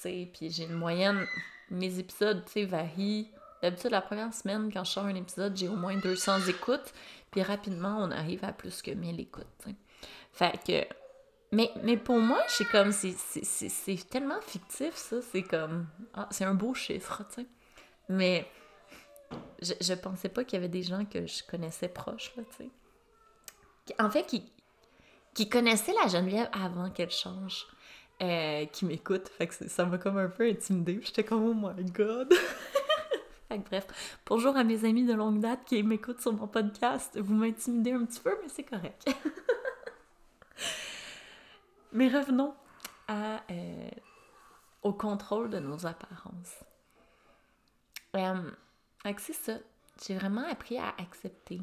puis 0.03 0.50
j'ai 0.50 0.63
une 0.63 0.75
moyenne, 0.75 1.25
mes 1.69 2.00
épisodes, 2.00 2.43
varient. 2.55 3.29
D'habitude, 3.61 3.91
la 3.91 4.01
première 4.01 4.33
semaine, 4.33 4.71
quand 4.71 4.83
je 4.83 4.91
sors 4.91 5.05
un 5.05 5.15
épisode, 5.15 5.55
j'ai 5.57 5.67
au 5.67 5.75
moins 5.75 5.95
200 5.95 6.47
écoutes. 6.47 6.93
Puis 7.31 7.41
rapidement, 7.41 7.97
on 7.99 8.11
arrive 8.11 8.43
à 8.45 8.53
plus 8.53 8.81
que 8.81 8.91
1000 8.91 9.19
écoutes. 9.19 9.47
Fait 10.31 10.59
que... 10.65 10.95
Mais, 11.53 11.71
mais 11.81 11.95
pour 11.95 12.19
moi, 12.19 12.41
c'est 12.49 12.67
comme, 12.67 12.91
c'est 12.91 14.09
tellement 14.09 14.41
fictif, 14.41 14.95
ça. 14.95 15.21
C'est 15.21 15.43
comme, 15.43 15.87
ah, 16.13 16.27
c'est 16.29 16.43
un 16.43 16.53
beau 16.53 16.73
chiffre, 16.73 17.23
tu 17.29 17.41
sais. 17.41 17.47
Mais 18.09 18.45
je, 19.61 19.73
je 19.79 19.93
pensais 19.93 20.27
pas 20.27 20.43
qu'il 20.43 20.57
y 20.57 20.59
avait 20.59 20.67
des 20.67 20.83
gens 20.83 21.05
que 21.05 21.25
je 21.25 21.43
connaissais 21.49 21.87
proches, 21.87 22.33
là, 22.35 22.43
tu 22.57 22.65
sais. 22.65 23.95
En 23.99 24.09
fait, 24.09 24.25
qui, 24.25 24.51
qui 25.33 25.47
connaissaient 25.47 25.93
la 25.93 26.07
Geneviève 26.07 26.49
avant 26.51 26.89
qu'elle 26.89 27.11
change, 27.11 27.65
euh, 28.21 28.65
qui 28.65 28.85
m'écoutent. 28.85 29.29
Fait 29.29 29.47
que 29.47 29.69
ça 29.69 29.85
m'a 29.85 29.97
comme 29.97 30.17
un 30.17 30.29
peu 30.29 30.49
intimidée. 30.49 30.99
J'étais 31.03 31.23
comme, 31.23 31.43
oh 31.43 31.53
my 31.53 31.85
god! 31.91 32.33
fait 33.48 33.60
que 33.60 33.70
bref, 33.70 34.20
bonjour 34.25 34.56
à 34.58 34.63
mes 34.63 34.86
amis 34.86 35.06
de 35.06 35.13
longue 35.13 35.39
date 35.39 35.63
qui 35.66 35.82
m'écoutent 35.84 36.22
sur 36.22 36.34
mon 36.34 36.48
podcast. 36.48 37.18
Vous 37.18 37.34
m'intimidez 37.34 37.94
un 37.94 38.06
petit 38.06 38.20
peu, 38.20 38.38
mais 38.42 38.50
c'est 38.50 38.63
correct. 38.63 39.08
mais 41.94 42.10
revenons 42.10 42.54
euh, 43.10 43.38
au 44.84 44.94
contrôle 44.94 45.50
de 45.50 45.60
nos 45.60 45.86
apparences. 45.86 46.63
Euh, 48.16 48.51
c'est 49.18 49.34
ça. 49.34 49.54
J'ai 50.06 50.16
vraiment 50.16 50.46
appris 50.48 50.77
à 50.77 50.94
accepter 50.98 51.62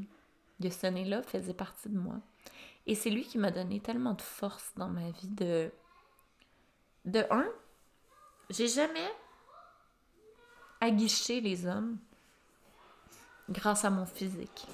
que 0.63 0.71
ce 0.71 0.87
nez-là 0.87 1.23
faisait 1.23 1.55
partie 1.55 1.91
de 1.91 1.99
moi. 1.99 2.17
Et 2.87 2.95
c'est 2.95 3.11
lui 3.11 3.25
qui 3.25 3.39
m'a 3.39 3.51
donné 3.51 3.81
tellement 3.81 4.15
de 4.15 4.23
force 4.23 4.73
dans 4.77 4.89
ma 4.89 5.11
vie 5.11 5.29
de. 5.29 5.71
De 7.05 7.27
un, 7.31 7.47
j'ai 8.49 8.67
jamais 8.67 9.11
aguiché 10.85 11.41
les 11.41 11.67
hommes 11.67 11.99
grâce 13.51 13.85
à 13.85 13.91
mon 13.91 14.07
physique. 14.07 14.67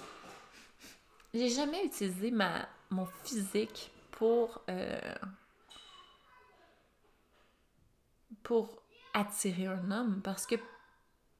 J'ai 1.32 1.48
jamais 1.48 1.84
utilisé 1.84 2.30
ma, 2.30 2.68
mon 2.90 3.06
physique 3.24 3.90
pour. 4.10 4.62
Euh, 4.68 5.14
pour 8.42 8.82
attirer 9.12 9.66
un 9.66 9.90
homme 9.90 10.20
parce 10.22 10.46
que 10.46 10.54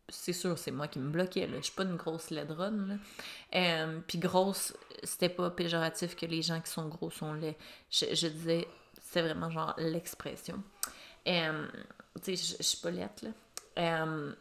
c'est 0.09 0.33
sûr, 0.33 0.59
c'est 0.59 0.71
moi 0.71 0.89
qui 0.89 0.99
me 0.99 1.11
bloquais. 1.11 1.47
Là. 1.47 1.59
Je 1.59 1.63
suis 1.63 1.73
pas 1.73 1.85
une 1.85 1.97
grosse 1.97 2.31
ledronne. 2.31 2.99
Euh, 3.55 4.01
Puis 4.07 4.19
grosse, 4.19 4.75
c'était 5.05 5.29
pas 5.29 5.51
péjoratif 5.51 6.17
que 6.17 6.27
les 6.27 6.43
gens 6.43 6.61
qui 6.61 6.71
sont 6.71 6.89
gros 6.89 7.11
sont 7.11 7.33
laids. 7.33 7.57
Je, 7.91 8.27
disais, 8.27 8.67
c'est 9.01 9.23
vraiment 9.23 9.51
genre 9.51 9.75
l'expression. 9.79 10.63
Euh, 11.29 11.69
tu 12.23 12.37
sais, 12.37 12.57
je, 12.59 12.63
suis 12.63 12.79
pas 12.79 12.91
laide, 12.91 13.11
là. 13.23 13.31
Euh, 13.79 14.35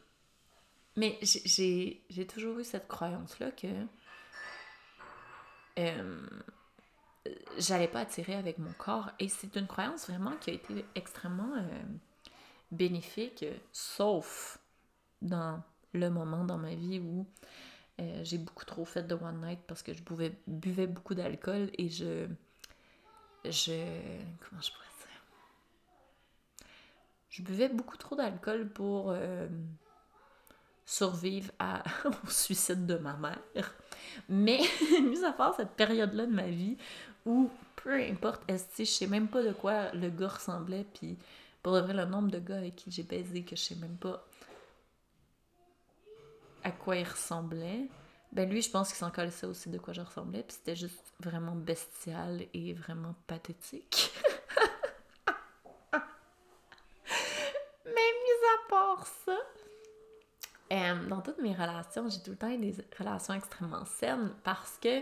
mais 0.96 1.18
j'ai 1.22 2.28
toujours 2.28 2.60
eu 2.60 2.64
cette 2.64 2.88
croyance-là 2.88 3.52
que 3.52 3.68
euh, 5.78 6.28
j'allais 7.58 7.88
pas 7.88 8.02
attirer 8.02 8.36
avec 8.36 8.58
mon 8.58 8.74
corps. 8.74 9.12
Et 9.20 9.30
c'est 9.30 9.56
une 9.56 9.68
croyance 9.68 10.10
vraiment 10.10 10.36
qui 10.38 10.50
a 10.50 10.54
été 10.54 10.86
extrêmement 10.96 11.54
bénéfique, 12.72 13.46
sauf 13.72 14.60
dans 15.22 15.62
le 15.94 16.10
moment 16.10 16.44
dans 16.44 16.58
ma 16.58 16.76
vie 16.76 17.00
où 17.00 17.26
euh, 18.00 18.22
j'ai 18.24 18.38
beaucoup 18.38 18.66
trop 18.66 18.86
fait 18.86 19.04
de 19.04 19.16
one 19.16 19.42
night 19.42 19.60
parce 19.68 19.84
que 19.84 19.94
je 19.94 20.02
buvais, 20.04 20.34
buvais 20.48 20.88
beaucoup 20.88 21.16
d'alcool 21.16 21.70
et 21.78 21.90
je. 21.90 22.28
Je. 23.46 23.74
Comment 24.42 24.62
je 24.62 24.72
pourrais 24.72 24.86
dire? 25.00 25.08
Je 27.30 27.42
buvais 27.42 27.70
beaucoup 27.70 27.98
trop 27.98 28.16
d'alcool 28.16 28.70
pour 28.70 29.12
euh, 29.12 29.48
survivre 30.90 31.52
à, 31.60 31.84
au 32.06 32.30
suicide 32.30 32.88
de 32.88 32.96
ma 32.96 33.14
mère. 33.14 33.76
Mais, 34.28 34.60
mis 35.02 35.24
à 35.24 35.32
part 35.32 35.56
cette 35.56 35.72
période-là 35.72 36.26
de 36.26 36.34
ma 36.34 36.48
vie 36.48 36.78
où, 37.26 37.52
peu 37.76 37.94
importe, 37.94 38.42
est 38.48 38.76
je 38.80 38.84
sais 38.86 39.06
même 39.06 39.28
pas 39.28 39.44
de 39.44 39.52
quoi 39.52 39.92
le 39.92 40.10
gars 40.10 40.30
ressemblait, 40.30 40.86
puis 40.96 41.16
pour 41.62 41.74
de 41.74 41.82
vrai, 41.82 41.94
le 41.94 42.06
nombre 42.06 42.32
de 42.32 42.40
gars 42.40 42.58
avec 42.58 42.76
qui 42.76 42.90
j'ai 42.90 43.04
baisé 43.04 43.44
que 43.44 43.56
je 43.56 43.62
sais 43.62 43.76
même 43.76 43.98
pas 43.98 44.26
à 46.64 46.72
quoi 46.72 46.96
il 46.96 47.08
ressemblait, 47.08 47.88
ben 48.32 48.50
lui, 48.50 48.64
je 48.64 48.72
pense 48.72 48.90
qu'il 48.90 48.98
s'en 48.98 49.12
connaissait 49.12 49.46
aussi 49.46 49.70
de 49.70 49.78
quoi 49.78 49.94
je 49.94 50.02
ressemblais, 50.02 50.42
puis 50.44 50.58
c'était 50.58 50.76
juste 50.76 51.14
vraiment 51.20 51.56
bestial 51.56 52.46
et 52.54 52.74
vraiment 52.74 53.16
pathétique. 53.28 54.12
Mais 57.86 57.94
mis 57.94 58.42
à 58.56 58.70
part 58.70 59.06
ça, 59.26 59.38
euh, 60.90 61.08
dans 61.08 61.22
toutes 61.22 61.40
mes 61.40 61.54
relations, 61.54 62.10
j'ai 62.10 62.22
tout 62.22 62.32
le 62.32 62.38
temps 62.38 62.58
des 62.58 62.76
relations 62.98 63.34
extrêmement 63.34 63.86
saines 63.86 64.34
parce 64.44 64.78
que 64.82 65.02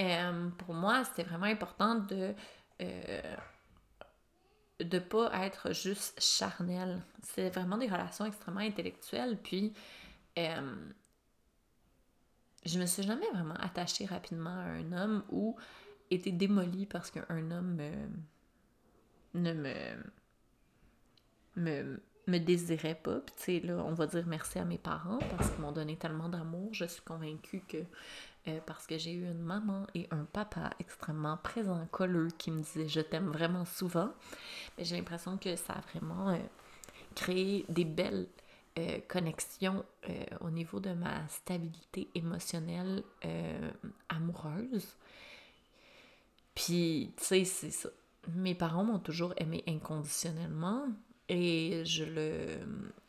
euh, 0.00 0.48
pour 0.58 0.74
moi, 0.74 1.04
c'était 1.04 1.22
vraiment 1.22 1.46
important 1.46 1.94
de 1.96 2.34
euh, 2.82 3.36
pas 5.10 5.44
être 5.44 5.72
juste 5.72 6.20
charnel. 6.20 7.02
C'est 7.22 7.50
vraiment 7.50 7.78
des 7.78 7.86
relations 7.86 8.24
extrêmement 8.24 8.60
intellectuelles, 8.60 9.38
puis 9.42 9.72
euh, 10.38 10.74
je 12.64 12.78
me 12.78 12.86
suis 12.86 13.02
jamais 13.02 13.28
vraiment 13.32 13.54
attachée 13.54 14.06
rapidement 14.06 14.50
à 14.50 14.64
un 14.64 14.92
homme 14.92 15.24
ou 15.30 15.56
été 16.10 16.32
démolie 16.32 16.86
parce 16.86 17.10
qu'un 17.10 17.50
homme 17.50 17.76
ne 19.34 19.52
me, 19.52 19.74
me, 21.56 22.02
me 22.26 22.38
désirait 22.38 22.94
pas. 22.94 23.20
Puis 23.20 23.34
tu 23.36 23.42
sais, 23.42 23.60
là, 23.60 23.84
on 23.86 23.94
va 23.94 24.06
dire 24.06 24.24
merci 24.26 24.58
à 24.58 24.64
mes 24.64 24.78
parents 24.78 25.18
parce 25.36 25.50
qu'ils 25.50 25.60
m'ont 25.60 25.72
donné 25.72 25.96
tellement 25.96 26.28
d'amour. 26.28 26.70
Je 26.72 26.84
suis 26.84 27.02
convaincue 27.02 27.62
que 27.66 27.78
euh, 28.46 28.60
parce 28.66 28.86
que 28.86 28.98
j'ai 28.98 29.12
eu 29.12 29.24
une 29.24 29.42
maman 29.42 29.86
et 29.94 30.06
un 30.10 30.24
papa 30.24 30.70
extrêmement 30.78 31.38
présents, 31.38 31.86
colleux, 31.90 32.28
qui 32.36 32.50
me 32.50 32.62
disaient 32.62 32.88
je 32.88 33.00
t'aime 33.00 33.28
vraiment 33.28 33.64
souvent. 33.64 34.10
Mais 34.76 34.84
j'ai 34.84 34.96
l'impression 34.96 35.38
que 35.38 35.56
ça 35.56 35.74
a 35.74 35.80
vraiment 35.80 36.28
euh, 36.28 36.38
créé 37.14 37.64
des 37.70 37.86
belles 37.86 38.26
euh, 38.78 38.98
connexions 39.08 39.84
au 40.40 40.50
niveau 40.50 40.80
de 40.80 40.92
ma 40.92 41.26
stabilité 41.28 42.10
émotionnelle 42.14 43.02
amoureuse. 44.10 44.96
Puis, 46.54 47.12
tu 47.16 47.24
sais, 47.24 47.44
c'est 47.44 47.70
ça. 47.70 47.88
Mes 48.34 48.54
parents 48.54 48.84
m'ont 48.84 48.98
toujours 48.98 49.32
aimé 49.38 49.64
inconditionnellement 49.66 50.88
et 51.28 51.84
je 51.84 52.04
le 52.04 52.46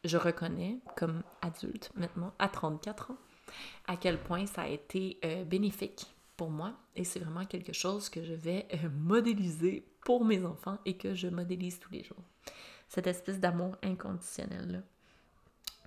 je 0.04 0.18
reconnais 0.18 0.80
comme 0.96 1.24
adulte 1.42 1.92
maintenant 1.96 2.34
à 2.40 2.48
34 2.48 3.12
ans 3.12 3.18
à 3.88 3.98
quel 3.98 4.20
point 4.22 4.46
ça 4.46 4.64
a 4.64 4.68
été 4.68 5.20
euh, 5.26 5.44
bénéfique 5.44 6.08
pour 6.38 6.50
moi 6.50 6.74
et 6.96 7.04
c'est 7.04 7.20
vraiment 7.20 7.46
quelque 7.46 7.74
chose 7.74 8.10
que 8.10 8.24
je 8.24 8.34
vais 8.34 8.68
euh, 8.74 8.90
modéliser 8.90 9.86
pour 10.04 10.26
mes 10.26 10.44
enfants 10.46 10.78
et 10.86 10.98
que 10.98 11.14
je 11.16 11.28
modélise 11.28 11.80
tous 11.80 11.92
les 11.92 12.04
jours. 12.04 12.24
Cette 12.88 13.08
espèce 13.08 13.40
d'amour 13.40 13.76
inconditionnel 13.84 14.72
là. 14.72 14.80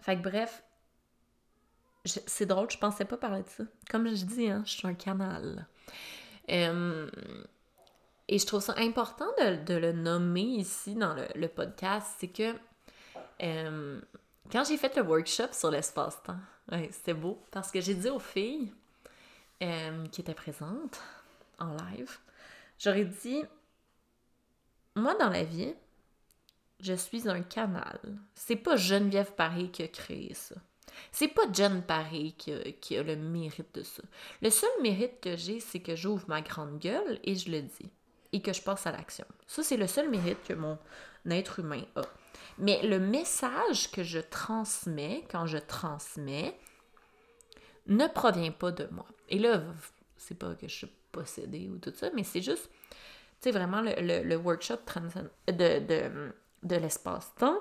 Fait 0.01 0.17
que 0.17 0.23
bref, 0.23 0.65
c'est 2.05 2.47
drôle, 2.47 2.71
je 2.71 2.79
pensais 2.79 3.05
pas 3.05 3.17
parler 3.17 3.43
de 3.43 3.49
ça. 3.49 3.65
Comme 3.91 4.09
je 4.15 4.25
dis, 4.25 4.49
hein, 4.49 4.63
je 4.65 4.71
suis 4.71 4.87
un 4.87 4.95
canal. 4.95 5.67
Euh, 6.51 7.11
et 8.29 8.39
je 8.39 8.47
trouve 8.47 8.63
ça 8.63 8.75
important 8.77 9.29
de, 9.39 9.75
le 9.75 9.93
nommer 9.93 10.43
ici 10.43 10.95
dans 10.95 11.15
le, 11.35 11.49
podcast, 11.49 12.07
c'est 12.19 12.29
que 12.29 12.55
quand 14.51 14.65
j'ai 14.65 14.77
fait 14.77 14.95
le 14.97 15.03
workshop 15.03 15.53
sur 15.53 15.71
l'espace-temps, 15.71 16.39
c'était 16.91 17.15
beau 17.15 17.43
parce 17.51 17.71
que 17.71 17.81
j'ai 17.81 17.95
dit 17.95 18.09
aux 18.09 18.19
filles 18.19 18.73
euh, 19.63 20.07
qui 20.09 20.21
étaient 20.21 20.35
présentes 20.35 21.01
en 21.59 21.75
live, 21.75 22.19
j'aurais 22.79 23.05
dit 23.05 23.43
Moi, 24.95 25.15
dans 25.15 25.31
la 25.31 25.45
vie, 25.45 25.75
je 26.81 26.95
suis 26.95 27.29
un 27.29 27.43
canal. 27.43 27.99
C'est 28.35 28.57
pas 28.57 28.77
Geneviève 28.77 29.33
Paris 29.33 29.71
qui 29.71 29.83
a 29.83 29.89
créé 29.89 30.35
ça. 30.35 30.55
C'est 31.13 31.29
pas 31.29 31.51
Jen 31.53 31.83
Paris 31.83 32.35
qui 32.37 32.97
a, 32.97 33.03
le 33.03 33.17
mérite 33.17 33.75
de 33.75 33.83
ça. 33.83 34.03
Le 34.43 34.51
seul 34.51 34.71
mérite 34.83 35.21
que 35.21 35.37
j'ai, 35.37 35.61
c'est 35.61 35.81
que 35.81 35.97
j'ouvre 35.97 36.25
ma 36.29 36.43
grande 36.43 36.79
gueule 36.79 37.21
et 37.25 37.35
je 37.35 37.51
le 37.51 37.63
dis. 37.63 37.91
Et 38.33 38.43
que 38.43 38.53
je 38.53 38.63
passe 38.63 38.87
à 38.87 38.93
l'action. 38.93 39.25
Ça, 39.47 39.63
c'est 39.63 39.77
le 39.77 39.87
seul 39.87 40.11
mérite 40.11 40.43
que 40.47 40.53
mon 40.53 40.79
être 41.31 41.61
humain 41.61 41.83
a. 41.97 42.03
Mais 42.59 42.83
le 42.83 42.99
message 42.99 43.91
que 43.91 44.03
je 44.03 44.19
transmets 44.19 45.25
quand 45.31 45.47
je 45.47 45.59
transmets 45.59 46.59
ne 47.87 48.07
provient 48.07 48.53
pas 48.53 48.71
de 48.71 48.87
moi. 48.91 49.07
Et 49.29 49.39
là, 49.39 49.63
c'est 50.17 50.39
pas 50.39 50.55
que 50.55 50.69
je 50.69 50.75
suis 50.75 50.93
possédée 51.13 51.69
ou 51.69 51.79
tout 51.79 51.93
ça, 51.95 52.11
mais 52.15 52.25
c'est 52.25 52.43
juste, 52.43 52.69
tu 52.91 52.97
sais, 53.41 53.51
vraiment 53.51 53.81
le, 53.81 54.37
workshop 54.37 54.79
de, 55.47 55.53
de, 55.53 56.33
de 56.63 56.77
l'espace-temps. 56.77 57.59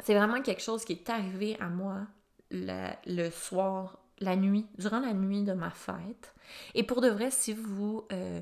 C'est 0.00 0.14
vraiment 0.14 0.42
quelque 0.42 0.62
chose 0.62 0.84
qui 0.84 0.94
est 0.94 1.10
arrivé 1.10 1.56
à 1.60 1.68
moi 1.68 2.06
le 2.50 3.30
soir, 3.30 3.98
la 4.18 4.36
nuit, 4.36 4.66
durant 4.78 5.00
la 5.00 5.12
nuit 5.12 5.42
de 5.42 5.52
ma 5.52 5.70
fête. 5.70 6.34
Et 6.74 6.82
pour 6.82 7.00
de 7.00 7.08
vrai, 7.08 7.30
si 7.30 7.52
vous 7.52 8.06
euh, 8.12 8.40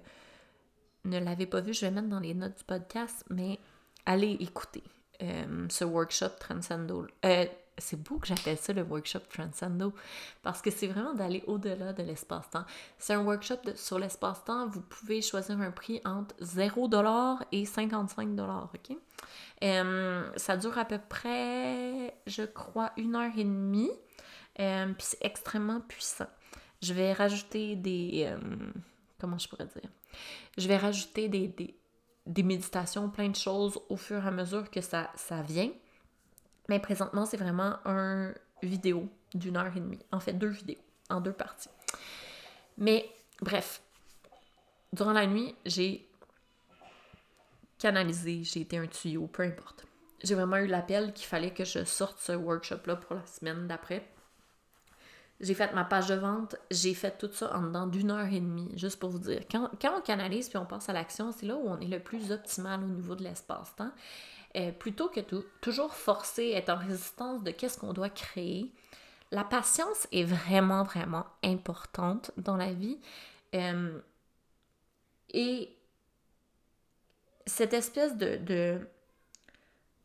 ne 1.04 1.18
l'avez 1.18 1.46
pas 1.46 1.60
vu, 1.60 1.74
je 1.74 1.82
vais 1.82 1.90
mettre 1.90 2.08
dans 2.08 2.20
les 2.20 2.34
notes 2.34 2.58
du 2.58 2.64
podcast, 2.64 3.24
mais 3.30 3.58
allez 4.06 4.36
écouter. 4.40 4.82
Euh, 5.22 5.66
ce 5.68 5.84
workshop 5.84 6.30
Transcendo. 6.40 7.06
Euh, 7.24 7.46
c'est 7.78 8.00
beau 8.00 8.18
que 8.18 8.26
j'appelle 8.26 8.56
ça 8.58 8.72
le 8.72 8.82
workshop 8.82 9.20
Transcendo 9.30 9.92
parce 10.42 10.60
que 10.60 10.70
c'est 10.70 10.86
vraiment 10.86 11.14
d'aller 11.14 11.42
au-delà 11.46 11.92
de 11.92 12.02
l'espace-temps. 12.02 12.64
C'est 12.98 13.14
un 13.14 13.24
workshop 13.24 13.76
sur 13.76 13.98
l'espace-temps. 13.98 14.68
Vous 14.68 14.80
pouvez 14.80 15.22
choisir 15.22 15.60
un 15.60 15.70
prix 15.70 16.00
entre 16.04 16.34
0$ 16.42 17.38
et 17.52 17.64
55$. 17.64 18.64
OK? 18.64 18.96
Euh, 19.62 20.30
ça 20.36 20.56
dure 20.56 20.78
à 20.78 20.84
peu 20.84 20.98
près, 21.08 22.14
je 22.26 22.42
crois, 22.42 22.92
une 22.96 23.14
heure 23.14 23.32
et 23.36 23.44
demie. 23.44 23.92
puis 24.56 24.66
c'est 24.98 25.24
extrêmement 25.24 25.80
puissant. 25.80 26.28
Je 26.82 26.92
vais 26.92 27.12
rajouter 27.12 27.76
des. 27.76 28.34
Comment 29.18 29.38
je 29.38 29.48
pourrais 29.48 29.66
dire? 29.66 29.90
Je 30.58 30.68
vais 30.68 30.76
rajouter 30.76 31.28
des, 31.28 31.48
des 31.48 31.74
des 32.26 32.42
méditations, 32.42 33.10
plein 33.10 33.28
de 33.28 33.36
choses 33.36 33.78
au 33.88 33.96
fur 33.96 34.24
et 34.24 34.28
à 34.28 34.30
mesure 34.30 34.70
que 34.70 34.80
ça, 34.80 35.10
ça 35.14 35.42
vient. 35.42 35.70
Mais 36.68 36.80
présentement, 36.80 37.26
c'est 37.26 37.36
vraiment 37.36 37.76
un 37.84 38.32
vidéo 38.62 39.08
d'une 39.34 39.56
heure 39.56 39.76
et 39.76 39.80
demie. 39.80 40.00
En 40.10 40.20
fait, 40.20 40.32
deux 40.32 40.48
vidéos, 40.48 40.80
en 41.10 41.20
deux 41.20 41.32
parties. 41.32 41.68
Mais 42.78 43.10
bref, 43.42 43.82
durant 44.92 45.12
la 45.12 45.26
nuit, 45.26 45.54
j'ai 45.66 46.08
canalisé, 47.78 48.42
j'ai 48.44 48.62
été 48.62 48.78
un 48.78 48.86
tuyau, 48.86 49.26
peu 49.26 49.42
importe. 49.42 49.84
J'ai 50.22 50.34
vraiment 50.34 50.56
eu 50.56 50.66
l'appel 50.66 51.12
qu'il 51.12 51.26
fallait 51.26 51.52
que 51.52 51.66
je 51.66 51.84
sorte 51.84 52.18
ce 52.20 52.32
workshop-là 52.32 52.96
pour 52.96 53.16
la 53.16 53.26
semaine 53.26 53.66
d'après. 53.66 54.08
J'ai 55.44 55.52
fait 55.52 55.74
ma 55.74 55.84
page 55.84 56.08
de 56.08 56.14
vente, 56.14 56.56
j'ai 56.70 56.94
fait 56.94 57.18
tout 57.18 57.28
ça 57.30 57.54
en 57.54 57.60
dedans 57.64 57.86
d'une 57.86 58.10
heure 58.10 58.32
et 58.32 58.40
demie, 58.40 58.70
juste 58.76 58.98
pour 58.98 59.10
vous 59.10 59.18
dire. 59.18 59.42
Quand, 59.50 59.68
on 59.94 60.00
canalise 60.00 60.48
puis 60.48 60.56
on 60.56 60.64
passe 60.64 60.88
à 60.88 60.94
l'action, 60.94 61.32
c'est 61.32 61.44
là 61.44 61.54
où 61.54 61.68
on 61.68 61.78
est 61.80 61.86
le 61.86 62.00
plus 62.00 62.32
optimal 62.32 62.82
au 62.82 62.86
niveau 62.86 63.14
de 63.14 63.22
l'espace-temps. 63.22 63.90
Euh, 64.56 64.72
plutôt 64.72 65.08
que 65.08 65.20
tout, 65.20 65.44
toujours 65.60 65.92
forcer, 65.92 66.52
être 66.54 66.70
en 66.70 66.78
résistance 66.78 67.42
de 67.42 67.50
qu'est-ce 67.50 67.78
qu'on 67.78 67.92
doit 67.92 68.08
créer, 68.08 68.72
la 69.32 69.44
patience 69.44 70.08
est 70.12 70.24
vraiment, 70.24 70.82
vraiment 70.82 71.26
importante 71.44 72.30
dans 72.38 72.56
la 72.56 72.72
vie. 72.72 72.98
Euh, 73.54 74.00
et 75.28 75.76
cette 77.44 77.74
espèce 77.74 78.16
de, 78.16 78.36
de, 78.36 78.80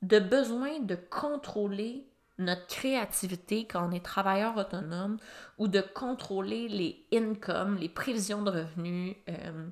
de 0.01 0.19
besoin 0.19 0.79
de 0.79 0.95
contrôler 0.95 2.08
notre 2.39 2.65
créativité 2.67 3.67
quand 3.67 3.87
on 3.87 3.91
est 3.91 4.03
travailleur 4.03 4.57
autonome 4.57 5.17
ou 5.57 5.67
de 5.67 5.81
contrôler 5.81 6.67
les 6.69 7.05
incomes, 7.13 7.77
les 7.77 7.89
prévisions 7.89 8.41
de 8.41 8.49
revenus, 8.49 9.15
euh, 9.27 9.67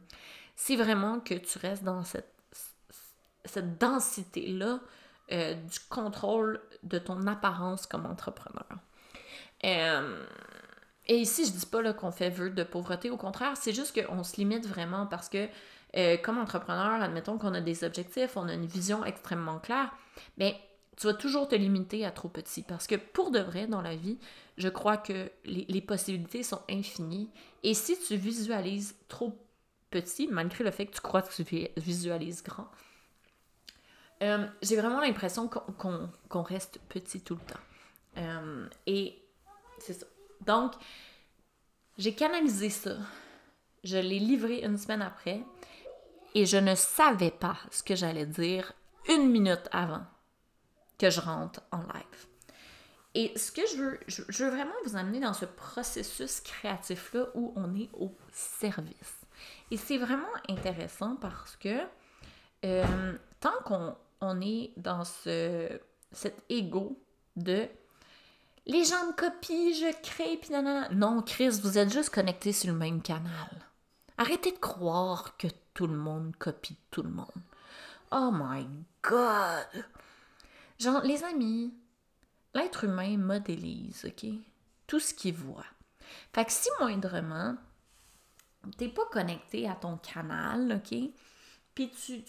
c'est 0.56 0.76
vraiment 0.76 1.20
que 1.22 1.34
tu 1.34 1.58
restes 1.60 1.84
dans 1.84 2.04
cette, 2.04 2.34
cette 3.46 3.80
densité-là 3.80 4.82
euh, 5.32 5.54
du 5.54 5.80
contrôle 5.90 6.62
de 6.84 7.00
ton 7.00 7.26
apparence 7.26 7.88
comme 7.88 8.06
entrepreneur. 8.06 8.68
Euh, 9.64 10.26
et 11.08 11.16
ici, 11.16 11.46
je 11.46 11.52
dis 11.52 11.66
pas 11.66 11.94
qu'on 11.94 12.12
fait 12.12 12.30
vœu 12.30 12.50
de 12.50 12.64
pauvreté, 12.64 13.10
au 13.10 13.18
contraire, 13.18 13.56
c'est 13.56 13.74
juste 13.74 13.98
qu'on 13.98 14.24
se 14.24 14.36
limite 14.36 14.68
vraiment 14.68 15.08
parce 15.08 15.30
que 15.30 15.48
comme 16.22 16.38
entrepreneur, 16.38 17.02
admettons 17.02 17.40
qu'on 17.40 17.56
a 17.56 17.62
des 17.62 17.84
objectifs, 17.84 18.36
on 18.36 18.48
a 18.50 18.54
une 18.54 18.68
vision 18.68 19.04
extrêmement 19.06 19.58
claire, 19.58 19.92
mais 20.38 20.60
tu 20.98 21.06
vas 21.06 21.14
toujours 21.14 21.48
te 21.48 21.56
limiter 21.56 22.06
à 22.06 22.12
trop 22.12 22.28
petit. 22.28 22.64
Parce 22.64 22.88
que 22.88 22.96
pour 22.96 23.32
de 23.32 23.40
vrai, 23.40 23.68
dans 23.68 23.82
la 23.82 23.96
vie, 23.96 24.18
je 24.58 24.68
crois 24.68 24.98
que 24.98 25.32
les, 25.46 25.82
possibilités 25.82 26.42
sont 26.42 26.62
infinies. 26.70 27.30
Et 27.64 27.76
si 27.76 27.98
tu 28.00 28.18
visualises 28.18 28.96
trop 29.08 29.38
petit, 29.92 30.28
malgré 30.28 30.64
le 30.64 30.72
fait 30.72 30.88
que 30.88 30.96
tu 30.96 31.02
crois 31.02 31.22
que 31.22 31.32
tu 31.32 31.70
visualises 31.78 32.44
grand, 32.44 32.68
euh, 34.24 34.48
j'ai 34.64 34.76
vraiment 34.76 35.00
l'impression 35.00 35.48
qu'on 35.48 36.42
reste 36.42 36.80
petit 36.90 37.22
tout 37.22 37.36
le 37.36 37.42
temps. 37.42 37.60
Euh, 38.18 38.68
et 38.88 39.22
c'est 39.78 39.94
ça. 39.94 40.08
Donc, 40.42 40.74
j'ai 42.00 42.16
canalisé 42.16 42.72
ça. 42.72 42.98
Je 43.84 43.98
l'ai 43.98 44.18
livré 44.18 44.64
une 44.64 44.78
semaine 44.78 45.04
après. 45.04 45.44
Et 46.34 46.48
je 46.48 46.58
ne 46.58 46.74
savais 46.74 47.32
pas 47.32 47.58
ce 47.70 47.84
que 47.84 47.96
j'allais 47.96 48.26
dire 48.26 48.74
une 49.08 49.30
minute 49.30 49.70
avant 49.72 50.02
que 50.98 51.10
je 51.10 51.22
rentre 51.22 51.62
en 51.72 51.80
live. 51.80 52.28
Et 53.14 53.38
ce 53.38 53.52
que 53.52 53.62
je 53.68 53.78
veux, 53.78 54.00
je, 54.08 54.44
veux 54.44 54.50
vraiment 54.50 54.76
vous 54.86 54.96
amener 54.96 55.20
dans 55.20 55.34
ce 55.34 55.46
processus 55.46 56.40
créatif-là 56.42 57.28
où 57.34 57.54
on 57.56 57.76
est 57.76 57.90
au 57.94 58.16
service. 58.32 59.26
Et 59.72 59.78
c'est 59.78 59.98
vraiment 59.98 60.28
intéressant 60.50 61.16
parce 61.16 61.56
que 61.56 61.80
euh, 62.66 63.14
tant 63.40 63.60
qu'on 63.66 63.96
on 64.22 64.42
est 64.42 64.72
dans 64.78 65.04
ce, 65.04 65.80
cet 66.12 66.44
ego 66.50 67.00
de 67.36 67.68
les 68.68 68.84
gens 68.84 69.08
me 69.08 69.14
copient, 69.14 69.72
je 69.74 70.02
crée, 70.02 70.38
puis 70.38 70.52
non, 70.52 70.84
non, 70.92 71.22
Chris, 71.22 71.60
vous 71.64 71.78
êtes 71.78 71.92
juste 71.92 72.10
connectés 72.10 72.52
sur 72.52 72.72
le 72.72 72.78
même 72.78 73.02
canal. 73.02 73.50
Arrêtez 74.18 74.52
de 74.52 74.58
croire 74.58 75.38
que 75.38 75.48
tout 75.74 75.88
le 75.88 75.96
monde 75.96 76.36
copie 76.38 76.78
tout 76.92 77.04
le 77.04 77.10
monde. 77.10 77.26
Oh 78.12 78.30
my 78.34 78.68
God! 79.04 79.86
Genre, 80.80 81.02
les 81.02 81.24
amis, 81.24 81.74
l'être 82.54 82.84
humain 82.84 83.18
modélise, 83.18 84.06
OK? 84.06 84.30
Tout 84.86 85.00
ce 85.00 85.14
qu'il 85.14 85.34
voit. 85.34 85.66
Fait 86.34 86.46
que 86.46 86.52
si 86.52 86.70
moindrement, 86.80 87.56
t'es 88.78 88.90
pas 88.90 89.06
connecté 89.12 89.68
à 89.68 89.76
ton 89.76 89.98
canal, 89.98 90.82
OK? 90.82 90.98
Puis 91.74 91.90
tu, 91.90 92.24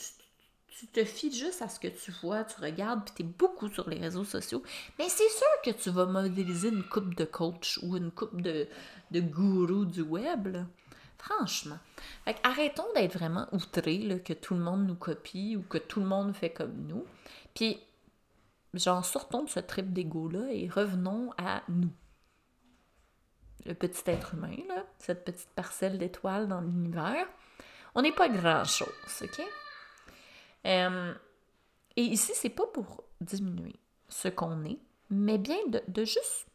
tu 0.78 0.86
te 0.86 1.04
fies 1.04 1.32
juste 1.32 1.62
à 1.62 1.68
ce 1.68 1.80
que 1.80 1.88
tu 1.88 2.12
vois, 2.22 2.44
tu 2.44 2.60
regardes, 2.60 3.04
puis 3.04 3.14
tu 3.16 3.22
es 3.22 3.26
beaucoup 3.26 3.68
sur 3.68 3.88
les 3.88 3.98
réseaux 3.98 4.24
sociaux, 4.24 4.62
mais 4.98 5.08
c'est 5.08 5.28
sûr 5.28 5.46
que 5.64 5.70
tu 5.70 5.90
vas 5.90 6.06
modéliser 6.06 6.68
une 6.68 6.84
coupe 6.84 7.14
de 7.14 7.24
coach 7.24 7.78
ou 7.82 7.96
une 7.96 8.10
coupe 8.10 8.40
de, 8.40 8.68
de 9.10 9.20
gourou 9.20 9.84
du 9.84 10.02
web. 10.02 10.56
Franchement. 11.18 11.78
Fait 12.24 12.36
arrêtons 12.44 12.86
d'être 12.94 13.14
vraiment 13.14 13.48
outrés 13.52 14.22
que 14.24 14.32
tout 14.32 14.54
le 14.54 14.60
monde 14.60 14.86
nous 14.86 14.94
copie 14.94 15.56
ou 15.56 15.62
que 15.62 15.78
tout 15.78 15.98
le 15.98 16.06
monde 16.06 16.34
fait 16.34 16.50
comme 16.50 16.86
nous. 16.86 17.04
Puis, 17.54 17.80
genre, 18.74 19.04
sortons 19.04 19.44
de 19.44 19.48
ce 19.48 19.60
trip 19.60 19.92
d'ego-là 19.92 20.50
et 20.50 20.68
revenons 20.68 21.32
à 21.38 21.62
nous. 21.68 21.92
Le 23.64 23.74
petit 23.74 24.02
être 24.06 24.34
humain, 24.34 24.56
là, 24.68 24.84
cette 24.98 25.24
petite 25.24 25.50
parcelle 25.50 25.98
d'étoiles 25.98 26.48
dans 26.48 26.60
l'univers. 26.60 27.26
On 27.94 28.02
n'est 28.02 28.12
pas 28.12 28.28
grand-chose, 28.28 28.88
OK? 29.22 29.42
Euh, 30.66 31.14
et 31.96 32.02
ici, 32.02 32.32
c'est 32.34 32.50
pas 32.50 32.66
pour 32.66 33.04
diminuer 33.20 33.74
ce 34.08 34.28
qu'on 34.28 34.64
est, 34.64 34.78
mais 35.10 35.38
bien 35.38 35.58
de, 35.66 36.04
juste, 36.04 36.46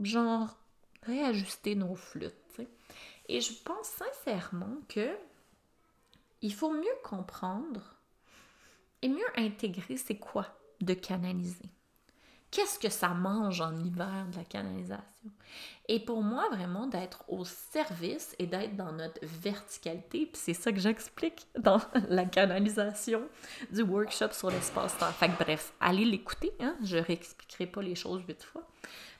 genre, 0.00 0.56
réajuster 1.02 1.74
nos 1.74 1.94
flûtes. 1.94 2.34
Et 3.30 3.40
je 3.40 3.52
pense 3.62 3.88
sincèrement 3.88 4.76
que 4.88 5.16
il 6.40 6.54
faut 6.54 6.72
mieux 6.72 6.86
comprendre 7.04 7.96
et 9.02 9.08
mieux 9.08 9.26
intégrer 9.36 9.96
c'est 9.96 10.16
quoi 10.16 10.57
de 10.80 10.94
canaliser. 10.94 11.70
Qu'est-ce 12.50 12.78
que 12.78 12.88
ça 12.88 13.10
mange 13.10 13.60
en 13.60 13.76
hiver 13.78 14.26
de 14.32 14.36
la 14.36 14.44
canalisation? 14.44 15.04
Et 15.86 16.00
pour 16.00 16.22
moi, 16.22 16.48
vraiment, 16.50 16.86
d'être 16.86 17.24
au 17.28 17.44
service 17.44 18.34
et 18.38 18.46
d'être 18.46 18.74
dans 18.74 18.92
notre 18.92 19.20
verticalité, 19.22 20.26
puis 20.26 20.40
c'est 20.42 20.54
ça 20.54 20.72
que 20.72 20.80
j'explique 20.80 21.46
dans 21.58 21.80
la 22.08 22.24
canalisation 22.24 23.22
du 23.70 23.82
workshop 23.82 24.32
sur 24.32 24.50
l'espace-temps. 24.50 25.12
Fait 25.12 25.28
que 25.28 25.42
bref, 25.42 25.74
allez 25.80 26.06
l'écouter, 26.06 26.52
hein? 26.60 26.76
je 26.82 26.96
réexpliquerai 26.96 27.66
pas 27.66 27.82
les 27.82 27.94
choses 27.94 28.22
huit 28.26 28.42
fois. 28.42 28.66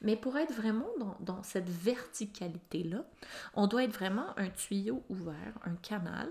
Mais 0.01 0.17
pour 0.17 0.39
être 0.39 0.53
vraiment 0.53 0.89
dans, 0.99 1.17
dans 1.21 1.43
cette 1.43 1.69
verticalité-là, 1.69 3.05
on 3.55 3.67
doit 3.67 3.85
être 3.85 3.95
vraiment 3.95 4.39
un 4.39 4.49
tuyau 4.49 5.03
ouvert, 5.11 5.53
un 5.65 5.75
canal, 5.77 6.31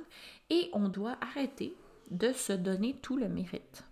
et 0.50 0.70
on 0.74 0.90
doit 0.90 1.18
arrêter 1.22 1.76
de 2.10 2.32
se 2.32 2.54
donner 2.54 2.96
tout 3.02 3.18
le 3.18 3.28
mérite. 3.28 3.84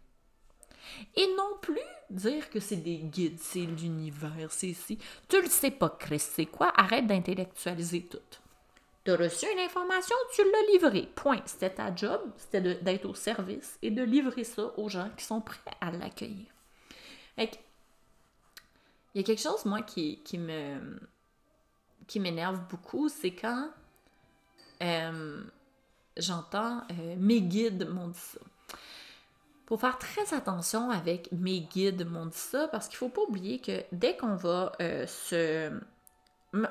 Et 1.16 1.28
non 1.38 1.58
plus 1.62 1.80
dire 2.10 2.50
que 2.50 2.60
c'est 2.60 2.78
des 2.78 2.98
guides, 2.98 3.40
c'est 3.40 3.66
l'univers, 3.66 4.52
c'est 4.52 4.68
ici. 4.68 4.98
Tu 5.28 5.42
le 5.42 5.50
sais 5.50 5.72
pas, 5.72 5.90
Chris, 5.90 6.20
c'est 6.20 6.46
quoi? 6.46 6.72
Arrête 6.76 7.08
d'intellectualiser 7.08 8.04
tout. 8.04 8.20
Tu 9.04 9.12
as 9.12 9.18
reçu 9.18 9.46
une 9.52 9.60
information, 9.60 10.16
tu 10.34 10.42
l'as 10.44 10.74
livrée. 10.74 11.10
Point. 11.16 11.42
C'était 11.46 11.76
ta 11.76 11.96
job, 11.96 12.22
c'était 12.38 12.76
d'être 12.76 13.06
au 13.06 13.14
service 13.14 13.78
et 13.82 13.92
de 13.92 14.04
livrer 14.04 14.44
ça 14.44 14.72
aux 14.78 14.90
gens 14.90 15.10
qui 15.16 15.24
sont 15.24 15.42
prêts 15.42 15.60
à 15.80 15.92
l'accueillir. 15.92 16.48
Il 17.38 17.48
y 19.16 19.20
a 19.20 19.24
quelque 19.24 19.42
chose, 19.42 19.66
moi, 19.66 19.82
qui, 19.82 20.20
me 20.38 21.00
qui 22.08 22.20
m'énerve 22.20 22.60
beaucoup, 22.70 23.10
c'est 23.10 23.32
quand 23.32 23.70
euh, 24.82 25.44
j'entends 26.18 26.82
euh, 26.92 27.16
mes 27.18 27.42
guides 27.42 27.88
m'ont 27.88 28.10
dit 28.10 28.20
ça 28.20 28.40
faut 29.68 29.78
faire 29.78 29.98
très 29.98 30.34
attention 30.34 30.92
avec 30.92 31.32
mes 31.32 31.62
guides 31.62 32.08
m'ont 32.08 32.28
dit 32.28 32.38
ça 32.38 32.68
parce 32.68 32.88
qu'il 32.88 32.98
faut 32.98 33.10
pas 33.10 33.22
oublier 33.22 33.60
que 33.60 33.84
dès 33.92 34.16
qu'on 34.16 34.36
va 34.36 34.72
euh, 34.82 35.08
se 35.08 35.72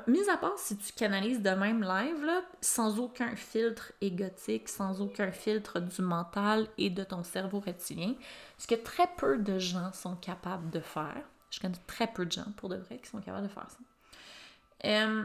mis 0.06 0.28
à 0.30 0.36
part 0.36 0.58
si 0.58 0.76
tu 0.76 0.92
canalises 0.92 1.42
de 1.42 1.50
même 1.50 1.82
live 1.82 2.24
là, 2.24 2.42
sans 2.60 2.98
aucun 2.98 3.36
filtre 3.36 3.92
égotique, 4.00 4.68
sans 4.68 5.00
aucun 5.00 5.30
filtre 5.30 5.80
du 5.80 6.02
mental 6.02 6.68
et 6.78 6.90
de 6.90 7.04
ton 7.04 7.22
cerveau 7.22 7.60
reptilien, 7.60 8.14
ce 8.58 8.66
que 8.66 8.74
très 8.74 9.08
peu 9.16 9.38
de 9.38 9.58
gens 9.58 9.92
sont 9.92 10.16
capables 10.16 10.70
de 10.70 10.80
faire. 10.80 11.22
Je 11.50 11.60
connais 11.60 11.74
très 11.86 12.06
peu 12.06 12.24
de 12.26 12.32
gens 12.32 12.50
pour 12.56 12.68
de 12.68 12.76
vrai 12.76 12.98
qui 12.98 13.10
sont 13.10 13.20
capables 13.20 13.46
de 13.46 13.52
faire 13.52 13.68
ça. 13.70 14.88
Euh, 14.88 15.24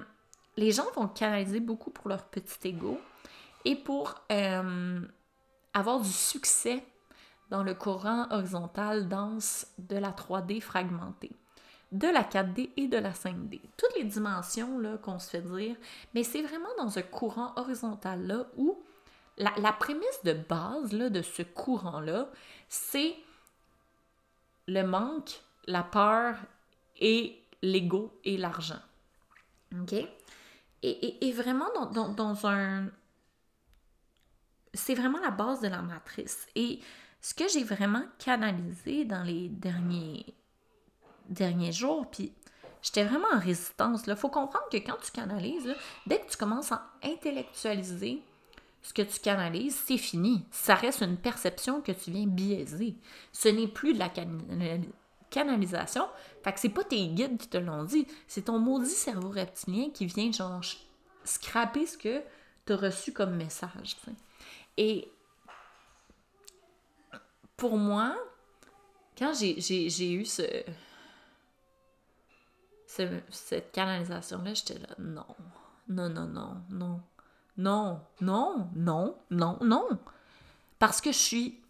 les 0.58 0.72
gens 0.72 0.86
vont 0.96 1.08
canaliser 1.08 1.60
beaucoup 1.60 1.90
pour 1.90 2.10
leur 2.10 2.26
petit 2.26 2.68
ego 2.68 3.00
et 3.66 3.76
pour 3.76 4.16
euh, 4.32 5.02
avoir 5.74 6.02
du 6.02 6.12
succès 6.12 6.84
dans 7.50 7.64
le 7.64 7.74
courant 7.74 8.28
horizontal 8.32 9.08
dense 9.08 9.68
de 9.78 9.98
la 9.98 10.12
3D 10.12 10.62
fragmentée, 10.62 11.32
de 11.92 12.08
la 12.08 12.24
4D 12.24 12.70
et 12.78 12.88
de 12.88 12.98
la 12.98 13.12
5D. 13.12 13.60
Toutes 13.78 13.96
les 13.98 14.04
dimensions 14.04 14.80
qu'on 15.02 15.20
se 15.20 15.30
fait 15.30 15.42
dire, 15.42 15.76
mais 16.14 16.24
c'est 16.24 16.44
vraiment 16.44 16.70
dans 16.78 16.90
ce 16.90 17.00
courant 17.00 17.54
horizontal-là 17.56 18.46
où 18.58 18.80
la, 19.38 19.74
prémisse 19.74 20.24
de 20.24 20.34
base 20.34 20.92
là, 20.92 21.10
de 21.10 21.22
ce 21.22 21.44
courant-là, 21.44 22.30
c'est 22.68 23.16
le 24.68 24.84
manque, 24.84 25.42
la 25.66 25.82
peur 25.82 26.36
et 26.98 27.42
l'ego 27.62 28.20
et 28.24 28.38
l'argent. 28.38 28.82
OK? 29.82 29.96
Et, 30.82 31.34
vraiment 31.34 31.70
dans, 31.74 32.10
dans 32.10 32.48
un... 32.48 32.88
C'est 34.74 34.94
vraiment 34.94 35.20
la 35.20 35.32
base 35.32 35.62
de 35.62 35.68
la 35.68 35.82
matrice. 35.82 36.48
Et 36.56 36.80
ce 37.22 37.34
que 37.34 37.48
j'ai 37.48 37.64
vraiment 37.64 38.04
canalisé 38.18 39.06
dans 39.06 39.24
les 39.24 39.50
derniers, 39.50 40.26
derniers 41.28 41.72
jours, 41.72 42.10
puis 42.10 42.34
j'étais 42.82 43.04
vraiment 43.04 43.28
en 43.34 43.40
résistance. 43.40 44.04
Il 44.08 44.16
faut 44.16 44.30
comprendre 44.30 44.68
que 44.72 44.78
quand 44.78 44.98
tu 45.04 45.12
canalises, 45.12 45.76
dès 46.08 46.20
que 46.20 46.30
tu 46.30 46.38
commences 46.38 46.72
à 46.72 46.86
intellectualiser 47.04 48.22
ce 48.82 48.94
que 48.94 49.02
tu 49.02 49.20
canalises, 49.20 49.76
c'est 49.86 49.98
fini. 49.98 50.46
Ça 50.52 50.76
reste 50.76 51.02
une 51.02 51.18
perception 51.18 51.82
que 51.82 51.92
tu 51.92 52.12
viens 52.12 52.28
biaiser. 52.28 52.96
Ce 53.34 53.50
n'est 53.50 53.68
plus 53.68 53.94
de 53.94 54.00
la 54.00 54.10
canalisation. 55.30 56.08
Fait 56.44 56.54
que 56.54 56.60
c'est 56.60 56.70
pas 56.70 56.86
tes 56.86 57.08
guides 57.08 57.38
qui 57.38 57.50
te 57.50 57.58
l'ont 57.58 57.84
dit, 57.84 58.08
c'est 58.28 58.44
ton 58.44 58.60
maudit 58.60 58.90
cerveau 58.90 59.30
reptilien 59.30 59.90
qui 59.94 60.06
vient 60.06 60.32
genre 60.32 60.62
scraper 61.26 61.86
ce 61.86 61.98
que 61.98 62.22
tu 62.66 62.74
as 62.74 62.78
reçu 62.78 63.12
comme 63.12 63.36
message. 63.36 63.98
Et 64.78 65.12
pour 67.60 67.78
moi, 67.78 68.15
quand 69.17 69.34
j'ai 69.34 70.13
eu 70.13 70.26
ce, 70.26 70.43
cette 73.30 73.72
canalisation-là, 73.74 74.54
j'étais 74.54 74.80
là, 74.80 74.95
non, 74.98 75.26
non, 75.89 76.10
non, 76.10 76.26
non, 76.28 76.62
non, 76.69 77.02
non, 77.58 78.02
non, 78.22 78.69
non, 78.76 79.15
non, 79.30 79.58
non. 79.62 79.88
Parce 80.80 81.02
que 81.02 81.12
je 81.12 81.17
suis 81.17 81.62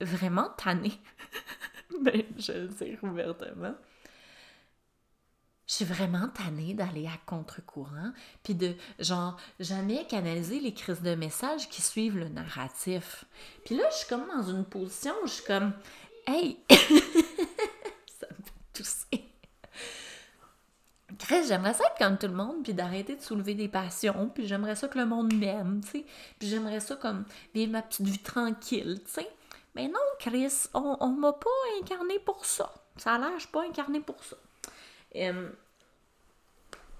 vraiment 0.00 0.48
tannée. 0.56 0.98
ben, 2.00 2.22
je 2.38 2.52
le 2.52 2.68
dis 2.68 2.96
ouvertement 3.02 3.74
je 5.66 5.74
suis 5.74 5.84
vraiment 5.84 6.28
tannée 6.28 6.74
d'aller 6.74 7.06
à 7.06 7.18
contre-courant, 7.26 8.12
puis 8.44 8.54
de, 8.54 8.74
genre, 9.00 9.36
jamais 9.58 10.06
canaliser 10.06 10.60
les 10.60 10.72
crises 10.72 11.02
de 11.02 11.14
messages 11.14 11.68
qui 11.68 11.82
suivent 11.82 12.18
le 12.18 12.28
narratif. 12.28 13.24
Puis 13.64 13.76
là, 13.76 13.84
je 13.90 13.96
suis 13.96 14.08
comme 14.08 14.26
dans 14.28 14.48
une 14.48 14.64
position 14.64 15.12
où 15.24 15.26
je 15.26 15.32
suis 15.32 15.44
comme, 15.44 15.72
hey, 16.26 16.58
ça 16.70 18.26
me 18.30 18.44
fait 18.44 18.72
tousser. 18.72 19.24
Chris, 21.18 21.46
j'aimerais 21.48 21.74
ça 21.74 21.84
être 21.84 21.98
comme 21.98 22.18
tout 22.18 22.28
le 22.28 22.34
monde, 22.34 22.62
puis 22.62 22.74
d'arrêter 22.74 23.16
de 23.16 23.22
soulever 23.22 23.54
des 23.54 23.68
passions, 23.68 24.30
puis 24.32 24.46
j'aimerais 24.46 24.76
ça 24.76 24.86
que 24.86 24.98
le 24.98 25.06
monde 25.06 25.34
m'aime, 25.34 25.80
tu 25.82 25.90
sais, 25.90 26.04
puis 26.38 26.48
j'aimerais 26.48 26.80
ça 26.80 26.94
comme 26.94 27.24
vivre 27.54 27.72
ma 27.72 27.82
petite 27.82 28.06
vie 28.06 28.18
tranquille, 28.18 29.00
tu 29.04 29.14
sais. 29.14 29.28
Mais 29.74 29.88
non, 29.88 29.98
Chris, 30.20 30.68
on, 30.74 30.96
on 31.00 31.08
m'a 31.08 31.32
pas 31.32 31.50
incarné 31.82 32.18
pour 32.20 32.46
ça. 32.46 32.72
Ça 32.96 33.14
a 33.14 33.18
l'air, 33.18 33.32
je 33.34 33.40
suis 33.40 33.48
pas 33.48 33.64
incarné 33.64 34.00
pour 34.00 34.22
ça. 34.24 34.36
Euh, 35.16 35.50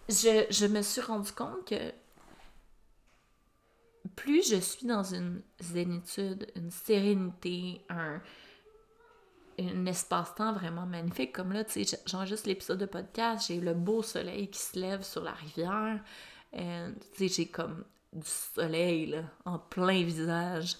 je, 0.08 0.66
me 0.66 0.82
suis 0.82 1.00
rendu 1.00 1.32
compte 1.32 1.66
que 1.66 1.92
plus 4.14 4.48
je 4.48 4.56
suis 4.56 4.86
dans 4.86 5.02
une 5.02 5.42
zénitude, 5.60 6.50
une 6.54 6.70
sérénité, 6.70 7.84
un, 7.88 8.20
espace-temps 9.86 10.52
vraiment 10.52 10.86
magnifique, 10.86 11.32
comme 11.32 11.52
là, 11.52 11.64
tu 11.64 11.84
sais, 11.84 11.98
j'enregistre 12.06 12.46
l'épisode 12.46 12.78
de 12.78 12.86
podcast, 12.86 13.46
j'ai 13.48 13.58
le 13.58 13.72
beau 13.72 14.02
soleil 14.02 14.50
qui 14.50 14.60
se 14.60 14.78
lève 14.78 15.02
sur 15.02 15.22
la 15.22 15.32
rivière, 15.32 16.00
tu 16.52 16.60
sais, 17.14 17.28
j'ai 17.28 17.48
comme 17.48 17.84
du 18.12 18.28
soleil, 18.28 19.06
là, 19.06 19.22
en 19.46 19.58
plein 19.58 20.02
visage. 20.02 20.76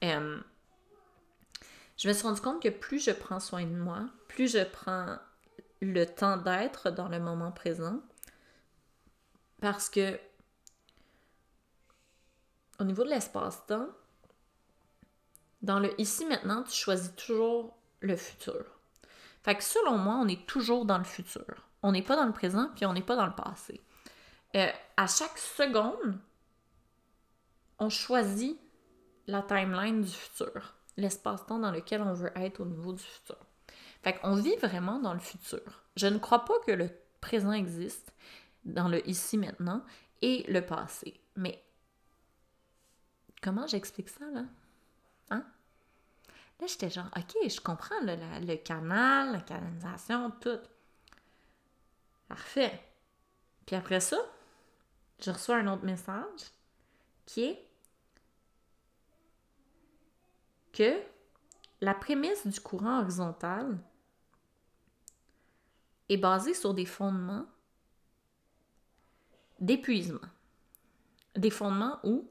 Je 0.00 2.08
me 2.08 2.12
suis 2.12 2.22
rendu 2.22 2.40
compte 2.40 2.62
que 2.62 2.68
plus 2.68 3.04
je 3.04 3.10
prends 3.10 3.40
soin 3.40 3.64
de 3.64 3.76
moi, 3.76 4.08
plus 4.28 4.52
je 4.52 4.64
prends 4.64 5.18
le 5.82 6.06
temps 6.06 6.36
d'être 6.36 6.90
dans 6.90 7.08
le 7.08 7.18
moment 7.18 7.50
présent. 7.50 8.00
Parce 9.60 9.90
que 9.90 10.18
au 12.78 12.84
niveau 12.84 13.04
de 13.04 13.10
l'espace-temps, 13.10 13.88
dans 15.60 15.78
le 15.78 16.00
ici 16.00 16.24
maintenant, 16.26 16.62
tu 16.62 16.74
choisis 16.74 17.14
toujours 17.16 17.76
le 18.00 18.16
futur. 18.16 18.64
Fait 19.42 19.56
que 19.56 19.62
selon 19.62 19.98
moi, 19.98 20.14
on 20.22 20.28
est 20.28 20.46
toujours 20.46 20.84
dans 20.84 20.98
le 20.98 21.04
futur. 21.04 21.68
On 21.82 21.92
n'est 21.92 22.02
pas 22.02 22.16
dans 22.16 22.26
le 22.26 22.32
présent, 22.32 22.70
puis 22.74 22.86
on 22.86 22.92
n'est 22.92 23.02
pas 23.02 23.16
dans 23.16 23.26
le 23.26 23.34
passé. 23.34 23.80
Euh, 24.54 24.70
à 24.96 25.06
chaque 25.06 25.38
seconde, 25.38 26.18
on 27.78 27.88
choisit 27.88 28.58
la 29.26 29.42
timeline 29.42 30.02
du 30.02 30.10
futur, 30.10 30.74
l'espace-temps 30.96 31.58
dans 31.58 31.70
lequel 31.72 32.02
on 32.02 32.12
veut 32.12 32.32
être 32.36 32.60
au 32.60 32.66
niveau 32.66 32.92
du 32.92 33.02
futur. 33.02 33.38
Fait 34.02 34.18
qu'on 34.18 34.34
vit 34.34 34.56
vraiment 34.56 34.98
dans 34.98 35.14
le 35.14 35.20
futur. 35.20 35.84
Je 35.96 36.06
ne 36.06 36.18
crois 36.18 36.44
pas 36.44 36.58
que 36.66 36.72
le 36.72 36.90
présent 37.20 37.52
existe 37.52 38.12
dans 38.64 38.88
le 38.88 39.06
ici 39.08 39.38
maintenant 39.38 39.84
et 40.22 40.44
le 40.48 40.64
passé. 40.64 41.20
Mais 41.36 41.62
comment 43.42 43.66
j'explique 43.66 44.08
ça, 44.08 44.24
là? 44.26 44.44
Hein? 45.30 45.44
Là, 46.60 46.66
j'étais 46.66 46.90
genre, 46.90 47.10
OK, 47.16 47.48
je 47.48 47.60
comprends 47.60 48.00
le 48.02 48.56
canal, 48.56 49.32
la 49.32 49.40
canalisation, 49.40 50.30
tout. 50.40 50.60
Parfait. 52.28 52.80
Puis 53.66 53.76
après 53.76 54.00
ça, 54.00 54.18
je 55.20 55.30
reçois 55.30 55.56
un 55.56 55.72
autre 55.72 55.84
message 55.84 56.40
qui 57.26 57.44
est 57.44 57.68
que 60.72 61.00
la 61.80 61.94
prémisse 61.94 62.46
du 62.46 62.60
courant 62.60 63.00
horizontal 63.00 63.78
est 66.08 66.16
basée 66.16 66.54
sur 66.54 66.74
des 66.74 66.86
fondements 66.86 67.46
d'épuisement. 69.60 70.20
Des 71.36 71.50
fondements 71.50 71.98
où 72.02 72.28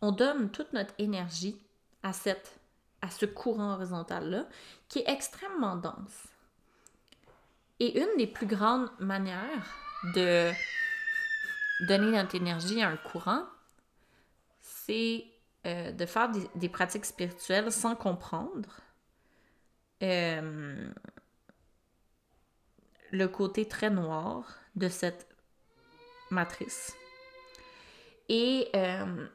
on 0.00 0.12
donne 0.12 0.50
toute 0.50 0.72
notre 0.72 0.94
énergie 0.98 1.60
à, 2.02 2.12
cette, 2.12 2.58
à 3.02 3.10
ce 3.10 3.26
courant 3.26 3.74
horizontal-là, 3.74 4.46
qui 4.88 5.00
est 5.00 5.08
extrêmement 5.08 5.76
dense. 5.76 6.28
Et 7.80 8.00
une 8.00 8.16
des 8.16 8.26
plus 8.26 8.46
grandes 8.46 8.90
manières 8.98 9.74
de 10.14 10.50
donner 11.86 12.10
notre 12.12 12.34
énergie 12.34 12.82
à 12.82 12.88
un 12.88 12.96
courant, 12.96 13.44
c'est 14.60 15.26
euh, 15.66 15.92
de 15.92 16.06
faire 16.06 16.30
des, 16.54 16.68
pratiques 16.68 17.04
spirituelles 17.04 17.70
sans 17.72 17.94
comprendre 17.94 18.80
euh, 20.02 20.88
le 23.10 23.28
côté 23.28 23.66
très 23.66 23.90
noir 23.90 24.58
de 24.76 24.88
cette 24.88 25.26
matrice. 26.30 26.94
Et 28.28 28.68
euh, 28.74 29.26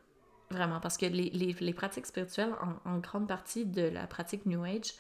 vraiment, 0.52 0.80
parce 0.80 0.98
que 0.98 1.06
les, 1.06 1.74
pratiques 1.74 2.06
spirituelles, 2.06 2.54
en, 2.86 2.98
grande 3.00 3.28
partie 3.28 3.66
de 3.66 3.82
la 3.82 4.08
pratique 4.08 4.46
New 4.46 4.64
Age, 4.64 4.94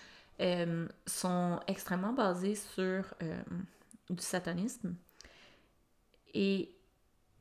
sont 1.05 1.59
extrêmement 1.67 2.13
basées 2.13 2.55
sur 2.55 3.13
du 4.09 4.23
satanisme. 4.23 4.95
Et 6.33 6.75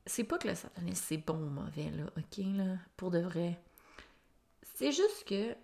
c'est 0.07 0.25
pas 0.25 0.39
que 0.39 0.49
le 0.49 0.55
satanisme 0.55 1.03
c'est 1.07 1.17
bon 1.17 1.37
ou 1.37 1.51
mauvais, 1.51 1.91
là, 1.91 2.05
ok, 2.17 2.45
là, 2.57 2.77
pour 2.97 3.11
de 3.11 3.19
vrai. 3.19 3.59
C'est 4.75 4.93
juste 4.93 5.25
que 5.27 5.55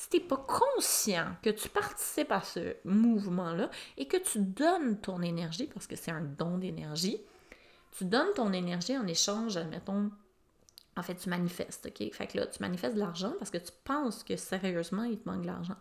si 0.00 0.08
t'es 0.08 0.20
pas 0.20 0.38
conscient 0.38 1.36
que 1.42 1.50
tu 1.50 1.68
participes 1.68 2.32
à 2.32 2.40
ce 2.40 2.74
mouvement-là 2.86 3.68
et 3.98 4.08
que 4.08 4.16
tu 4.16 4.38
donnes 4.38 4.98
ton 4.98 5.20
énergie, 5.20 5.66
parce 5.66 5.86
que 5.86 5.94
c'est 5.94 6.10
un 6.10 6.22
don 6.22 6.56
d'énergie, 6.56 7.20
tu 7.98 8.06
donnes 8.06 8.32
ton 8.34 8.54
énergie 8.54 8.96
en 8.96 9.06
échange, 9.06 9.58
admettons, 9.58 10.10
en 10.96 11.02
fait, 11.02 11.16
tu 11.16 11.28
manifestes, 11.28 11.84
OK? 11.84 12.14
Fait 12.14 12.26
que 12.26 12.38
là, 12.38 12.46
tu 12.46 12.62
manifestes 12.62 12.94
de 12.94 13.00
l'argent 13.00 13.34
parce 13.38 13.50
que 13.50 13.58
tu 13.58 13.72
penses 13.84 14.24
que 14.24 14.36
sérieusement, 14.36 15.04
il 15.04 15.18
te 15.18 15.28
manque 15.28 15.42
de 15.42 15.48
l'argent. 15.48 15.76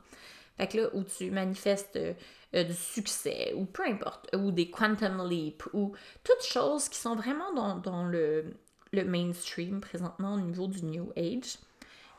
Fait 0.58 0.67
que 0.67 0.79
là, 0.79 0.89
où 0.93 1.05
tu 1.05 1.32
manifestes 1.32 1.95
euh, 1.95 2.13
euh, 2.55 2.65
du 2.65 2.73
succès, 2.73 3.53
ou 3.55 3.63
peu 3.63 3.86
importe, 3.86 4.36
ou 4.36 4.51
des 4.51 4.69
quantum 4.69 5.25
leap, 5.29 5.63
ou 5.71 5.93
toutes 6.25 6.43
choses 6.43 6.89
qui 6.89 6.97
sont 6.97 7.15
vraiment 7.15 7.53
dans, 7.53 8.05
le, 8.05 8.53
le, 8.91 9.05
mainstream 9.05 9.79
présentement 9.79 10.34
au 10.34 10.41
niveau 10.41 10.67
du 10.67 10.84
New 10.84 11.13
Age. 11.15 11.58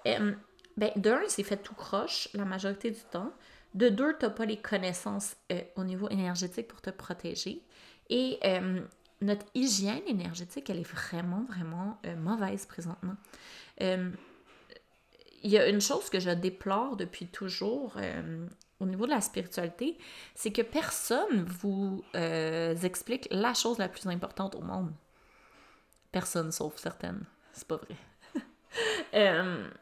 Euh, 0.06 0.32
ben, 0.80 0.90
d'un, 0.96 1.20
c'est 1.28 1.42
fait 1.42 1.58
tout 1.58 1.74
croche 1.74 2.28
la 2.34 2.44
majorité 2.44 2.90
du 2.90 3.00
temps. 3.10 3.32
De 3.74 3.88
deux, 3.88 4.16
tu 4.18 4.24
n'as 4.24 4.30
pas 4.30 4.46
les 4.46 4.56
connaissances 4.56 5.36
au 5.76 5.84
niveau 5.84 6.08
énergétique 6.08 6.66
pour 6.66 6.80
te 6.80 6.90
protéger. 6.90 7.62
Et 8.08 8.40
notre 9.20 9.46
hygiène 9.54 10.02
énergétique, 10.08 10.68
elle 10.70 10.80
est 10.80 10.90
vraiment, 10.90 11.44
vraiment 11.44 12.00
mauvaise 12.16 12.66
présentement 12.66 13.14
il 15.42 15.50
y 15.50 15.58
a 15.58 15.68
une 15.68 15.80
chose 15.80 16.10
que 16.10 16.20
je 16.20 16.30
déplore 16.30 16.96
depuis 16.96 17.26
toujours 17.26 17.94
euh, 17.96 18.46
au 18.78 18.86
niveau 18.86 19.06
de 19.06 19.10
la 19.10 19.20
spiritualité, 19.20 19.98
c'est 20.34 20.52
que 20.52 20.62
personne 20.62 21.44
vous 21.44 22.04
euh, 22.14 22.74
explique 22.76 23.28
la 23.30 23.54
chose 23.54 23.78
la 23.78 23.88
plus 23.88 24.06
importante 24.06 24.54
au 24.54 24.60
monde. 24.60 24.92
Personne 26.12 26.52
sauf 26.52 26.76
certaines. 26.76 27.24
C'est 27.52 27.66
pas 27.66 27.76
vrai. 27.76 27.96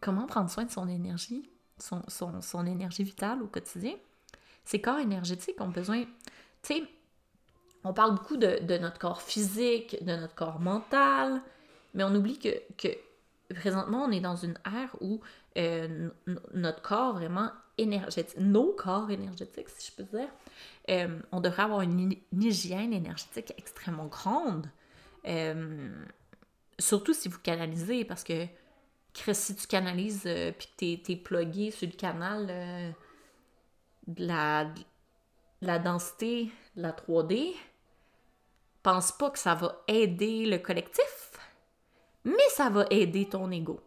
Comment 0.00 0.26
prendre 0.26 0.50
soin 0.50 0.64
de 0.64 0.70
son 0.70 0.88
énergie, 0.88 1.48
son, 1.78 2.02
son, 2.08 2.66
énergie 2.66 3.02
vitale 3.02 3.42
au 3.42 3.46
quotidien? 3.46 3.94
Ces 4.64 4.80
corps 4.80 4.98
énergétiques 4.98 5.60
ont 5.60 5.68
besoin. 5.68 6.04
Tu 6.62 6.74
sais, 6.74 6.82
on 7.84 7.92
parle 7.92 8.14
beaucoup 8.14 8.36
de, 8.36 8.58
de, 8.62 8.78
notre 8.78 8.98
corps 8.98 9.22
physique, 9.22 10.04
de 10.04 10.16
notre 10.16 10.34
corps 10.34 10.60
mental, 10.60 11.40
mais 11.94 12.04
on 12.04 12.14
oublie 12.14 12.38
que, 12.38 12.50
que 12.76 12.88
présentement, 13.54 14.04
on 14.04 14.10
est 14.10 14.20
dans 14.20 14.36
une 14.36 14.58
ère 14.64 14.94
où 15.00 15.20
euh, 15.56 16.08
notre 16.54 16.82
corps 16.82 17.14
vraiment 17.14 17.50
énergétique, 17.78 18.38
nos 18.38 18.72
corps 18.72 19.10
énergétiques, 19.10 19.68
si 19.68 19.90
je 19.90 19.96
peux 19.96 20.16
dire, 20.16 20.28
euh, 20.90 21.18
on 21.32 21.40
devrait 21.40 21.62
avoir 21.62 21.82
une, 21.82 22.14
hygiène 22.32 22.92
énergétique 22.92 23.52
extrêmement 23.56 24.06
grande. 24.06 24.66
Euh, 25.26 25.88
surtout 26.78 27.14
si 27.14 27.28
vous 27.28 27.38
canalisez, 27.38 28.04
parce 28.04 28.24
que 28.24 28.46
si 29.32 29.56
tu 29.56 29.66
canalises 29.66 30.28
puis 30.58 30.68
que 30.98 31.02
tu 31.04 31.12
es, 31.12 31.16
plugué 31.16 31.70
sur 31.70 31.88
le 31.88 31.94
canal 31.94 32.94
de 34.06 34.26
la, 34.26 34.66
la 35.60 35.78
densité 35.78 36.50
de 36.76 36.82
la 36.82 36.92
3D, 36.92 37.54
pense 38.82 39.12
pas 39.12 39.30
que 39.30 39.38
ça 39.38 39.54
va 39.54 39.82
aider 39.88 40.46
le 40.46 40.58
collectif 40.58 41.26
mais 42.26 42.48
ça 42.50 42.68
va 42.68 42.84
aider 42.90 43.28
ton 43.28 43.50
ego 43.50 43.80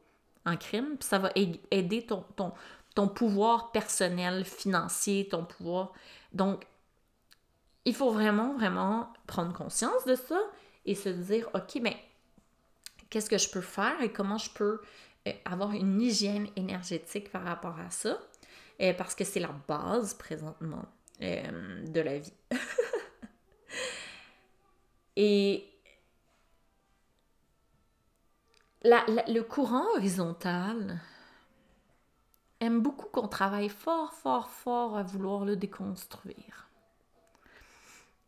en 0.45 0.55
crime, 0.55 0.95
puis 0.97 1.07
ça 1.07 1.19
va 1.19 1.29
aider 1.35 2.05
ton, 2.05 2.23
ton, 2.37 2.53
ton 2.95 3.09
pouvoir 3.09 3.71
personnel, 3.71 4.45
financier, 4.45 5.27
ton 5.27 5.43
pouvoir. 5.43 5.91
Donc, 6.31 6.65
il 7.83 7.93
faut 7.93 8.11
vraiment, 8.11 8.53
vraiment 8.53 9.11
prendre 9.27 9.53
conscience 9.53 10.05
de 10.05 10.15
ça 10.15 10.39
et 10.85 10.95
se 10.95 11.09
dire, 11.09 11.49
OK, 11.53 11.79
mais 11.81 11.97
qu'est-ce 13.09 13.29
que 13.29 13.37
je 13.37 13.49
peux 13.49 13.61
faire 13.61 14.01
et 14.01 14.11
comment 14.11 14.37
je 14.37 14.49
peux 14.51 14.73
euh, 14.73 14.81
avoir 15.45 15.71
une 15.71 16.01
hygiène 16.01 16.47
énergétique 16.55 17.31
par 17.31 17.43
rapport 17.43 17.79
à 17.79 17.89
ça? 17.89 18.19
Euh, 18.81 18.93
parce 18.93 19.13
que 19.13 19.23
c'est 19.23 19.39
la 19.39 19.53
base 19.67 20.13
présentement 20.13 20.85
euh, 21.21 21.85
de 21.85 21.99
la 21.99 22.17
vie. 22.17 22.33
et 25.17 25.65
le 28.83 29.41
courant 29.41 29.85
horizontal 29.97 31.01
aime 32.61 32.81
beaucoup 32.81 33.07
qu'on 33.07 33.27
travaille 33.27 33.67
fort, 33.67 34.13
fort, 34.13 34.49
fort 34.49 34.97
à 34.97 35.03
vouloir 35.03 35.43
le 35.43 35.57
déconstruire. 35.57 36.69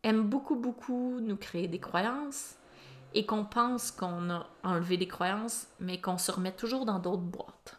Aime 0.02 0.28
beaucoup, 0.28 0.56
beaucoup 0.56 1.20
nous 1.20 1.36
créer 1.36 1.68
des 1.68 1.78
croyances 1.78 2.56
et 3.14 3.26
qu'on 3.26 3.44
pense 3.44 3.90
qu'on 3.90 4.30
a 4.30 4.48
enlevé 4.62 4.96
des 4.96 5.08
croyances, 5.08 5.66
mais 5.80 6.00
qu'on 6.00 6.18
se 6.18 6.32
remet 6.32 6.52
toujours 6.52 6.84
dans 6.84 6.98
d'autres 6.98 7.22
boîtes. 7.22 7.78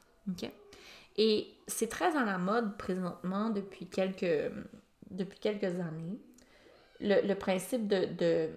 Et 1.17 1.54
c'est 1.67 1.89
très 1.89 2.15
à 2.15 2.24
la 2.24 2.38
mode 2.38 2.78
présentement 2.78 3.50
depuis 3.50 3.88
quelques, 3.88 4.52
depuis 5.12 5.39
quelques 5.39 5.80
années. 5.80 6.19
Le, 7.00 7.34
principe 7.34 7.88
de, 7.88 8.06
de 8.06 8.50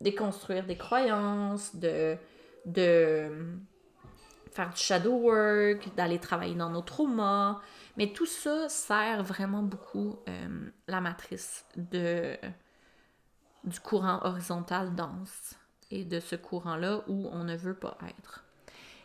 déconstruire 0.00 0.66
des 0.66 0.76
croyances, 0.76 1.76
de 1.76 2.16
de 2.66 3.56
faire 4.52 4.70
du 4.70 4.80
shadow 4.80 5.12
work, 5.12 5.94
d'aller 5.96 6.18
travailler 6.18 6.54
dans 6.54 6.70
nos 6.70 6.82
traumas. 6.82 7.60
Mais 7.96 8.12
tout 8.12 8.26
ça 8.26 8.68
sert 8.68 9.22
vraiment 9.22 9.62
beaucoup 9.62 10.18
euh, 10.28 10.70
la 10.86 11.00
matrice 11.00 11.64
de, 11.76 12.36
du 13.64 13.80
courant 13.80 14.20
horizontal 14.22 14.94
dense 14.94 15.56
et 15.90 16.04
de 16.04 16.20
ce 16.20 16.36
courant-là 16.36 17.02
où 17.08 17.28
on 17.32 17.44
ne 17.44 17.56
veut 17.56 17.74
pas 17.74 17.96
être. 18.08 18.44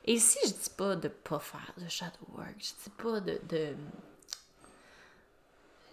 Et 0.05 0.13
ici, 0.13 0.37
je 0.45 0.51
dis 0.51 0.69
pas 0.77 0.95
de 0.95 1.07
pas 1.07 1.39
faire 1.39 1.73
de 1.77 1.87
shadow 1.87 2.27
work, 2.33 2.55
je 2.59 2.83
dis 2.83 2.91
pas 2.97 3.19
de. 3.19 3.39
de 3.49 3.75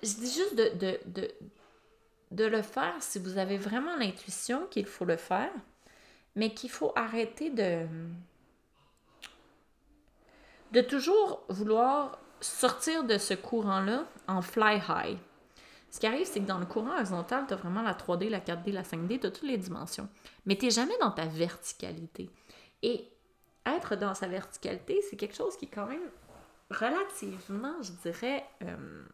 je 0.03 0.15
dis 0.15 0.33
juste 0.33 0.57
de, 0.57 0.69
de, 0.79 1.01
de, 1.07 1.31
de 2.33 2.45
le 2.45 2.63
faire 2.63 2.95
si 3.01 3.19
vous 3.19 3.39
avez 3.39 3.57
vraiment 3.57 3.97
l'intuition 3.97 4.67
qu'il 4.67 4.87
faut 4.87 5.05
le 5.05 5.17
faire 5.17 5.53
mais 6.35 6.55
qu'il 6.55 6.71
faut 6.71 6.93
arrêter 6.97 7.51
de, 7.51 7.87
de 10.73 10.81
toujours 10.81 11.43
vouloir 11.49 12.19
sortir 12.41 13.05
de 13.05 13.19
ce 13.19 13.35
courant-là 13.35 14.05
en 14.27 14.43
fly 14.43 14.81
high. 14.89 15.19
Ce 15.93 16.01
qui 16.01 16.07
arrive, 16.07 16.27
c'est 16.27 16.41
que 16.41 16.47
dans 16.47 16.59
le 16.59 16.65
courant 16.65 16.95
horizontal, 16.95 17.45
tu 17.47 17.53
as 17.53 17.57
vraiment 17.59 17.83
la 17.83 17.93
3D, 17.93 18.31
la 18.31 18.41
4D, 18.41 18.73
la 18.73 18.83
5D, 18.83 19.21
tu 19.21 19.27
as 19.27 19.31
toutes 19.31 19.43
les 19.43 19.59
dimensions. 19.59 20.09
Mais 20.47 20.57
tu 20.57 20.71
jamais 20.71 20.97
dans 21.03 21.11
ta 21.11 21.27
verticalité. 21.27 22.31
Et 22.83 23.13
être 23.67 23.95
dans 23.97 24.15
sa 24.15 24.27
verticalité, 24.27 25.03
c'est 25.03 25.17
quelque 25.17 25.37
chose 25.37 25.55
qui 25.59 25.67
est 25.67 25.69
quand 25.69 25.87
même 25.87 26.11
relativement, 26.71 27.75
je 27.83 27.93
dirais... 27.93 28.43
euh, 28.63 29.05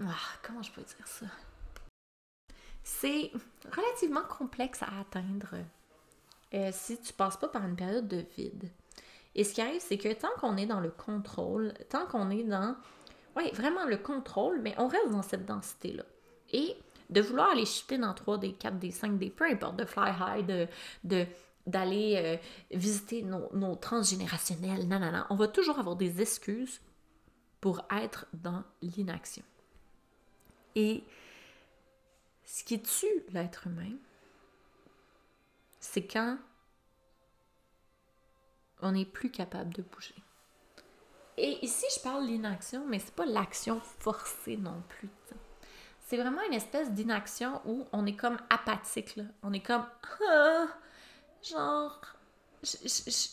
ah, 0.00 0.14
comment 0.42 0.62
je 0.62 0.72
peux 0.72 0.82
dire 0.82 1.06
ça? 1.06 1.26
C'est 2.82 3.32
relativement 3.74 4.24
complexe 4.24 4.82
à 4.82 5.00
atteindre 5.00 5.54
euh, 6.52 6.68
si 6.70 7.00
tu 7.00 7.14
passes 7.14 7.38
pas 7.38 7.48
par 7.48 7.64
une 7.64 7.76
période 7.76 8.08
de 8.08 8.26
vide. 8.36 8.70
Et 9.34 9.44
ce 9.44 9.54
qui 9.54 9.62
arrive, 9.62 9.80
c'est 9.80 9.96
que 9.96 10.12
tant 10.12 10.28
qu'on 10.38 10.58
est 10.58 10.66
dans 10.66 10.80
le 10.80 10.90
contrôle, 10.90 11.72
tant 11.88 12.06
qu'on 12.06 12.28
est 12.28 12.44
dans, 12.44 12.76
oui, 13.36 13.50
vraiment 13.52 13.84
le 13.86 13.96
contrôle, 13.96 14.60
mais 14.60 14.74
on 14.78 14.88
reste 14.88 15.10
dans 15.10 15.22
cette 15.22 15.46
densité-là. 15.46 16.04
Et 16.52 16.76
de 17.10 17.20
vouloir 17.20 17.50
aller 17.50 17.66
shifter 17.66 17.98
dans 17.98 18.12
3D, 18.12 18.56
4D, 18.56 18.92
5D, 18.92 19.30
peu 19.30 19.44
importe, 19.44 19.76
de 19.76 19.84
fly 19.84 20.12
high, 20.18 20.46
de- 21.04 21.26
d'aller 21.66 22.16
euh, 22.16 22.36
visiter 22.76 23.22
nos, 23.22 23.48
nos 23.54 23.76
transgénérationnels, 23.76 24.88
non, 24.88 24.98
non, 24.98 25.12
non, 25.12 25.24
on 25.30 25.36
va 25.36 25.46
toujours 25.48 25.78
avoir 25.78 25.96
des 25.96 26.20
excuses 26.20 26.80
pour 27.60 27.86
être 27.92 28.26
dans 28.32 28.64
l'inaction. 28.82 29.44
Et 30.74 31.04
ce 32.44 32.64
qui 32.64 32.82
tue 32.82 33.24
l'être 33.30 33.66
humain, 33.68 33.92
c'est 35.78 36.06
quand 36.06 36.38
on 38.80 38.92
n'est 38.92 39.04
plus 39.06 39.30
capable 39.30 39.72
de 39.74 39.82
bouger. 39.82 40.14
Et 41.42 41.58
ici, 41.64 41.84
je 41.96 42.00
parle 42.00 42.24
l'inaction, 42.24 42.84
mais 42.86 43.00
c'est 43.00 43.14
pas 43.14 43.26
l'action 43.26 43.80
forcée 43.80 44.56
non 44.56 44.80
plus. 44.88 45.08
C'est 46.06 46.16
vraiment 46.16 46.40
une 46.42 46.54
espèce 46.54 46.92
d'inaction 46.92 47.60
où 47.66 47.84
on 47.92 48.06
est 48.06 48.14
comme 48.14 48.38
apathique. 48.48 49.16
Là. 49.16 49.24
On 49.42 49.52
est 49.52 49.60
comme 49.60 49.84
Ah, 50.30 50.66
genre 51.42 52.00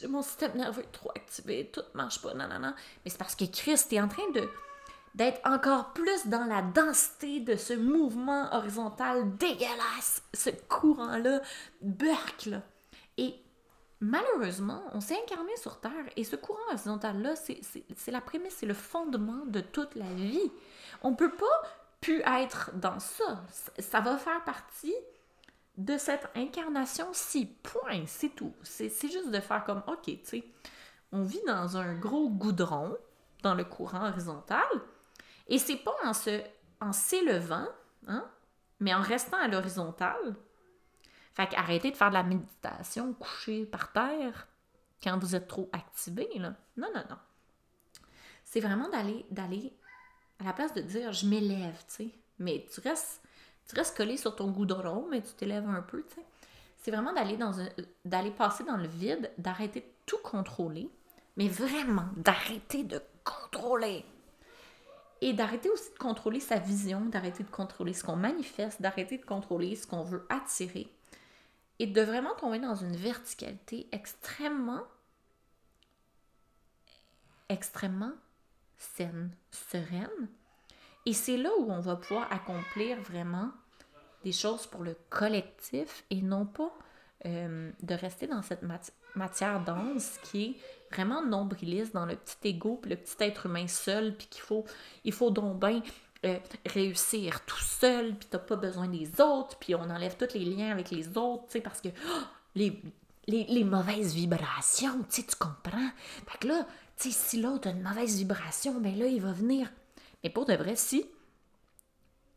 mon 0.08 0.24
système 0.24 0.58
nerveux 0.58 0.82
est 0.82 0.92
trop 0.92 1.12
activé, 1.12 1.70
tout 1.72 1.84
marche 1.94 2.20
pas, 2.20 2.34
non. 2.34 2.48
Mais 2.50 3.12
c'est 3.12 3.20
parce 3.20 3.36
que 3.36 3.46
Christ 3.46 3.94
est 3.94 4.02
en 4.02 4.08
train 4.08 4.28
de 4.32 4.50
d'être 5.14 5.40
encore 5.44 5.94
plus 5.94 6.28
dans 6.28 6.46
la 6.46 6.64
densité 6.64 7.40
de 7.42 7.56
ce 7.56 7.74
mouvement 7.74 8.52
horizontal 8.54 9.38
dégueulasse, 9.38 10.24
ce 10.34 10.50
courant-là, 10.68 11.42
burk, 11.82 12.48
là. 12.48 12.64
Et 13.18 13.36
malheureusement, 14.00 14.84
on 14.94 15.02
s'est 15.02 15.18
incarné 15.24 15.56
sur 15.58 15.80
Terre 15.80 16.06
et 16.16 16.24
ce 16.24 16.36
courant 16.36 16.60
horizontal-là, 16.70 17.36
c'est- 17.36 17.62
la 18.12 18.22
prémisse, 18.22 18.56
c'est 18.58 18.66
le 18.66 18.74
fondement 18.74 19.46
de 19.46 19.60
toute 19.62 19.96
la 19.96 20.12
vie. 20.14 20.52
On 21.02 21.16
peut 21.16 21.36
pas 21.36 21.62
plus 22.02 22.22
être 22.22 22.72
dans 22.76 23.00
ça. 23.00 23.44
Ça- 23.78 24.00
va 24.00 24.18
faire 24.18 24.44
partie 24.44 24.96
de 25.78 25.98
cette 25.98 26.30
incarnation-ci. 26.36 27.46
Point, 27.64 28.04
c'est 28.06 28.30
tout. 28.30 28.54
C'est 28.64 28.90
c'est 28.90 29.10
juste 29.10 29.32
de 29.32 29.40
faire 29.40 29.64
comme, 29.64 29.84
OK, 29.88 30.04
tu 30.06 30.20
sais, 30.24 30.44
on 31.12 31.24
vit 31.24 31.42
dans 31.48 31.78
un 31.78 31.96
gros 31.96 32.30
goudron, 32.30 32.98
dans 33.44 33.56
le 33.56 33.64
courant 33.64 34.08
horizontal, 34.08 34.68
et 35.48 35.58
c'est 35.58 35.78
pas 35.78 35.96
en 36.04 36.14
se 36.14 36.42
en 36.82 36.94
s'élevant, 36.94 37.68
hein, 38.08 38.26
mais 38.80 38.94
en 38.94 39.02
restant 39.02 39.38
à 39.38 39.48
l'horizontale. 39.50 40.36
Fait 41.40 41.48
qu'arrêtez 41.48 41.92
de 41.92 41.96
faire 41.96 42.10
de 42.10 42.16
la 42.16 42.24
méditation 42.24 43.14
couché 43.14 43.64
par 43.66 43.94
terre 43.94 44.50
quand 45.02 45.18
vous 45.20 45.38
êtes 45.38 45.48
trop 45.48 45.70
activé, 45.72 46.28
là. 46.36 46.54
Non, 46.76 46.90
non, 46.94 47.04
non. 47.10 47.16
C'est 48.44 48.60
vraiment 48.60 48.90
d'aller 48.90 49.26
d'aller 49.32 49.72
à 50.40 50.44
la 50.44 50.52
place 50.52 50.74
de 50.74 50.82
dire 50.82 51.14
je 51.14 51.26
m'élève, 51.26 51.78
tu 51.88 51.94
sais. 51.94 52.10
Mais 52.40 52.68
tu 52.70 52.82
restes, 52.82 53.22
tu 53.70 53.76
restes 53.76 53.96
collé 53.96 54.18
sur 54.18 54.36
ton 54.36 54.52
goudron, 54.52 55.08
mais 55.10 55.22
tu 55.22 55.32
t'élèves 55.32 55.66
un 55.70 55.82
peu, 55.82 56.04
tu 56.10 56.16
sais. 56.16 56.26
C'est 56.80 56.92
vraiment 56.92 57.14
d'aller 57.14 57.38
dans 57.38 57.62
un, 57.62 57.70
d'aller 58.04 58.32
passer 58.32 58.66
dans 58.66 58.76
le 58.76 58.88
vide, 58.88 59.32
d'arrêter 59.38 59.80
de 59.80 59.92
tout 60.06 60.20
contrôler, 60.22 60.90
mais 61.38 61.48
vraiment 61.48 62.10
d'arrêter 62.18 62.84
de 62.84 63.02
contrôler. 63.24 64.04
Et 65.22 65.32
d'arrêter 65.32 65.70
aussi 65.70 65.94
de 65.94 66.00
contrôler 66.00 66.42
sa 66.42 66.58
vision, 66.58 67.06
d'arrêter 67.06 67.44
de 67.44 67.50
contrôler 67.50 67.94
ce 67.94 68.04
qu'on 68.04 68.18
manifeste, 68.18 68.82
d'arrêter 68.82 69.18
de 69.18 69.26
contrôler 69.26 69.78
ce 69.78 69.88
qu'on 69.88 70.04
veut 70.04 70.26
attirer. 70.28 70.92
Et 71.80 71.88
de 71.88 72.02
vraiment 72.02 72.36
tomber 72.36 72.60
dans 72.60 72.76
une 72.76 72.96
verticalité 72.96 73.88
extrêmement, 73.92 74.84
extrêmement 77.48 78.12
saine, 78.78 79.32
sereine. 79.52 80.30
Et 81.06 81.14
c'est 81.14 81.38
là 81.38 81.50
où 81.60 81.72
on 81.72 81.80
va 81.80 81.96
pouvoir 81.96 82.32
accomplir 82.32 83.02
vraiment 83.02 83.52
des 84.24 84.34
choses 84.34 84.68
pour 84.68 84.84
le 84.84 84.96
collectif 85.10 86.04
et 86.10 86.22
non 86.22 86.46
pas 86.46 86.72
euh, 87.26 87.72
de 87.82 87.94
rester 87.96 88.28
dans 88.28 88.42
cette 88.42 88.64
mati- 88.64 88.92
matière 89.16 89.64
dense 89.64 90.18
qui 90.24 90.44
est 90.44 90.56
vraiment 90.94 91.24
nombriliste 91.26 91.94
dans 91.94 92.06
le 92.06 92.16
petit 92.16 92.50
ego, 92.50 92.78
puis 92.82 92.92
le 92.92 92.98
petit 92.98 93.16
être 93.24 93.46
humain 93.46 93.68
seul, 93.68 94.16
puis 94.18 94.28
qu'il 94.28 94.42
faut, 94.42 94.66
il 95.06 95.14
faut 95.14 95.32
donc 95.32 95.60
bien 95.60 95.82
euh, 96.26 96.38
réussir 96.66 97.46
tout 97.46 97.62
seul, 97.62 98.14
puis 98.14 98.28
t'as 98.30 98.40
pas 98.40 98.58
besoin 98.58 98.90
des 98.90 99.22
autres, 99.22 99.58
puis 99.58 99.74
on 99.74 99.90
enlève 99.90 100.18
tous 100.18 100.34
les 100.34 100.44
liens 100.44 100.72
avec 100.72 100.92
les 100.92 101.18
autres, 101.18 101.46
tu 101.46 101.54
sais, 101.54 101.62
parce 101.62 101.80
que 101.80 101.88
oh, 101.90 102.24
les, 102.56 103.64
mauvaises 103.64 104.14
vibrations, 104.14 105.00
tu 105.04 105.22
sais, 105.22 105.24
tu 105.24 105.36
comprends? 105.38 105.90
Fait 106.28 106.38
que 106.40 106.48
là, 106.48 106.68
tu 106.98 107.12
sais, 107.12 107.18
si 107.18 107.42
l'autre 107.42 107.70
a 107.70 107.72
une 107.72 107.82
mauvaise 107.82 108.18
vibration, 108.18 108.82
ben 108.82 108.98
là, 108.98 109.06
il 109.06 109.22
va 109.22 109.32
venir. 109.32 109.72
Mais 110.22 110.30
pour 110.30 110.46
de 110.46 110.54
vrai, 110.54 110.76
si 110.76 111.06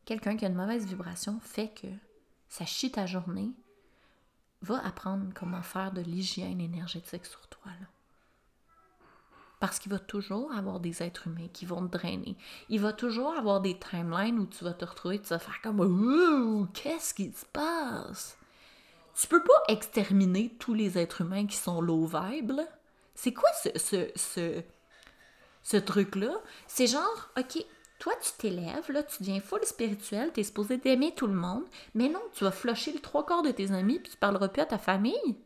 quelqu'un 0.05 0.37
qui 0.37 0.45
a 0.45 0.49
une 0.49 0.55
mauvaise 0.55 0.87
vibration 0.87 1.41
fait 1.41 1.69
que 1.69 1.89
ça 2.49 2.65
chie 2.65 2.93
ta 2.93 3.07
journée, 3.07 3.51
va 4.61 4.79
apprendre 4.87 5.27
comment 5.35 5.63
faire 5.63 5.91
de 5.91 6.03
l'hygiène 6.03 6.61
énergétique 6.61 7.27
sur 7.27 7.49
toi, 7.49 7.73
là. 7.81 7.87
Parce 9.63 9.79
qu'il 9.79 9.93
va 9.93 10.01
toujours 10.01 10.53
avoir 10.53 10.81
des 10.81 11.05
êtres 11.05 11.29
humains 11.29 11.47
qui 11.53 11.67
vont 11.67 11.87
te 11.87 11.97
drainer. 11.97 12.37
Il 12.69 12.81
va 12.81 12.93
toujours 12.93 13.37
avoir 13.37 13.61
des 13.61 13.79
timelines 13.79 14.41
où 14.41 14.47
tu 14.47 14.65
vas 14.65 14.73
te 14.73 14.85
retrouver, 14.85 15.21
tu 15.21 15.29
vas 15.29 15.39
faire 15.39 15.61
comme 15.63 15.79
Ouh, 15.79 16.67
qu'est-ce 16.75 17.15
qui 17.15 17.31
se 17.31 17.47
passe? 17.47 18.37
Tu 19.15 19.29
peux 19.29 19.45
pas 19.45 19.63
exterminer 19.69 20.53
tous 20.59 20.75
les 20.75 20.99
êtres 20.99 21.21
humains 21.21 21.47
qui 21.47 21.55
sont 21.55 21.81
low 21.81 22.07
vibe. 22.07 22.61
C'est 23.15 23.33
quoi 23.33 23.49
ce, 23.63 23.69
ce, 23.79 24.11
ce, 24.17 24.63
ce 25.63 25.77
truc-là? 25.77 26.35
C'est 26.67 26.89
genre, 26.89 27.31
OK, 27.39 27.65
toi, 28.01 28.15
tu 28.21 28.33
t'élèves, 28.39 28.91
là, 28.91 29.05
tu 29.05 29.23
deviens 29.23 29.41
full 29.41 29.65
spirituel, 29.65 30.33
t'es 30.33 30.43
supposé 30.43 30.79
d'aimer 30.79 31.15
tout 31.15 31.29
le 31.29 31.35
monde, 31.35 31.67
mais 31.95 32.09
non, 32.09 32.23
tu 32.33 32.43
vas 32.43 32.51
flusher 32.51 32.95
le 32.95 32.99
trois 32.99 33.25
quarts 33.25 33.45
de 33.45 33.53
tes 33.53 33.71
amis 33.71 34.01
puis 34.01 34.11
tu 34.11 34.19
parleras 34.19 34.49
plus 34.49 34.63
à 34.63 34.67
ta 34.67 34.79
famille? 34.79 35.37